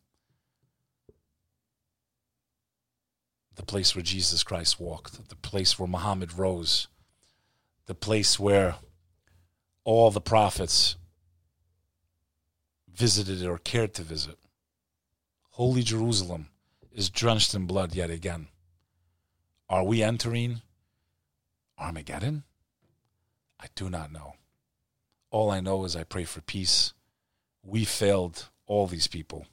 The 3.57 3.65
place 3.65 3.95
where 3.95 4.03
Jesus 4.03 4.43
Christ 4.43 4.79
walked, 4.79 5.29
the 5.29 5.35
place 5.35 5.77
where 5.77 5.87
Muhammad 5.87 6.37
rose, 6.37 6.87
the 7.87 7.95
place 7.95 8.39
where 8.39 8.75
all 9.83 10.11
the 10.11 10.21
prophets 10.21 10.95
visited 12.93 13.45
or 13.45 13.57
cared 13.57 13.93
to 13.95 14.03
visit. 14.03 14.37
Holy 15.51 15.81
Jerusalem 15.81 16.49
is 16.91 17.09
drenched 17.09 17.53
in 17.53 17.65
blood 17.65 17.95
yet 17.95 18.09
again. 18.09 18.47
Are 19.69 19.83
we 19.83 20.01
entering 20.01 20.61
Armageddon? 21.77 22.43
I 23.59 23.67
do 23.75 23.89
not 23.89 24.11
know. 24.11 24.35
All 25.31 25.51
I 25.51 25.59
know 25.59 25.83
is 25.83 25.95
I 25.95 26.03
pray 26.03 26.23
for 26.23 26.41
peace. 26.41 26.93
We 27.63 27.85
failed 27.85 28.49
all 28.65 28.87
these 28.87 29.07
people. 29.07 29.47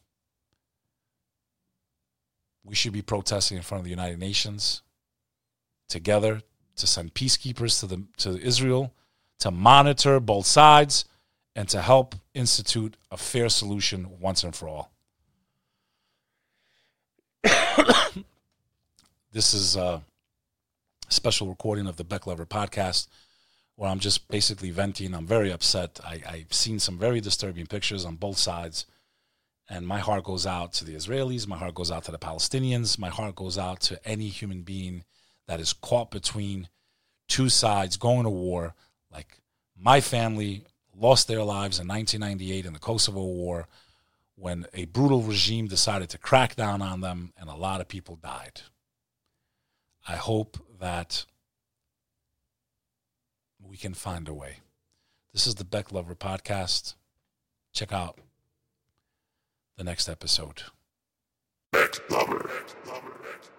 We 2.64 2.74
should 2.74 2.92
be 2.92 3.02
protesting 3.02 3.56
in 3.56 3.62
front 3.62 3.80
of 3.80 3.84
the 3.84 3.90
United 3.90 4.18
Nations 4.18 4.82
together 5.88 6.42
to 6.76 6.86
send 6.86 7.14
peacekeepers 7.14 7.78
to 7.80 7.86
the 7.86 8.04
to 8.18 8.38
Israel 8.40 8.92
to 9.40 9.50
monitor 9.50 10.20
both 10.20 10.46
sides 10.46 11.04
and 11.54 11.68
to 11.68 11.82
help 11.82 12.14
institute 12.32 12.96
a 13.10 13.16
fair 13.16 13.48
solution 13.48 14.18
once 14.20 14.42
and 14.42 14.56
for 14.56 14.68
all. 14.68 14.90
this 19.32 19.54
is 19.54 19.76
a 19.76 20.02
special 21.08 21.48
recording 21.48 21.86
of 21.86 21.96
the 21.96 22.04
Bek 22.04 22.26
Lover 22.26 22.46
podcast 22.46 23.06
where 23.76 23.90
I'm 23.90 23.98
just 23.98 24.28
basically 24.28 24.70
venting. 24.70 25.14
I'm 25.14 25.26
very 25.26 25.52
upset. 25.52 26.00
I, 26.04 26.22
I've 26.28 26.52
seen 26.52 26.78
some 26.78 26.98
very 26.98 27.20
disturbing 27.20 27.66
pictures 27.66 28.04
on 28.04 28.16
both 28.16 28.38
sides. 28.38 28.86
And 29.68 29.86
my 29.86 29.98
heart 29.98 30.24
goes 30.24 30.46
out 30.46 30.72
to 30.74 30.84
the 30.84 30.94
Israelis. 30.94 31.46
My 31.46 31.56
heart 31.56 31.74
goes 31.74 31.90
out 31.90 32.04
to 32.04 32.12
the 32.12 32.18
Palestinians. 32.18 32.98
My 32.98 33.08
heart 33.08 33.34
goes 33.34 33.56
out 33.56 33.80
to 33.82 34.08
any 34.08 34.28
human 34.28 34.62
being 34.62 35.04
that 35.46 35.60
is 35.60 35.72
caught 35.72 36.10
between 36.10 36.68
two 37.28 37.48
sides 37.48 37.96
going 37.96 38.24
to 38.24 38.30
war 38.30 38.74
like 39.10 39.38
my 39.76 40.00
family 40.00 40.64
lost 40.96 41.28
their 41.28 41.42
lives 41.42 41.78
in 41.78 41.88
1998 41.88 42.66
in 42.66 42.72
the 42.72 42.78
Kosovo 42.78 43.22
War 43.22 43.66
when 44.36 44.66
a 44.74 44.84
brutal 44.86 45.22
regime 45.22 45.66
decided 45.66 46.10
to 46.10 46.18
crack 46.18 46.56
down 46.56 46.82
on 46.82 47.00
them 47.00 47.32
and 47.38 47.48
a 47.48 47.54
lot 47.54 47.80
of 47.80 47.88
people 47.88 48.16
died. 48.16 48.60
I 50.06 50.16
hope 50.16 50.58
that 50.80 51.24
we 53.62 53.76
can 53.76 53.94
find 53.94 54.28
a 54.28 54.34
way. 54.34 54.58
This 55.32 55.46
is 55.46 55.54
the 55.54 55.64
Bek 55.64 55.92
Lover 55.92 56.14
podcast. 56.14 56.94
Check 57.72 57.92
out 57.92 58.18
the 59.76 59.84
next 59.84 60.08
episode. 60.08 60.62
Bek 61.72 61.98
Lover. 62.10 62.38
Bek 62.48 62.86
Lover. 62.86 63.08
Bek 63.10 63.42
Lover. 63.42 63.53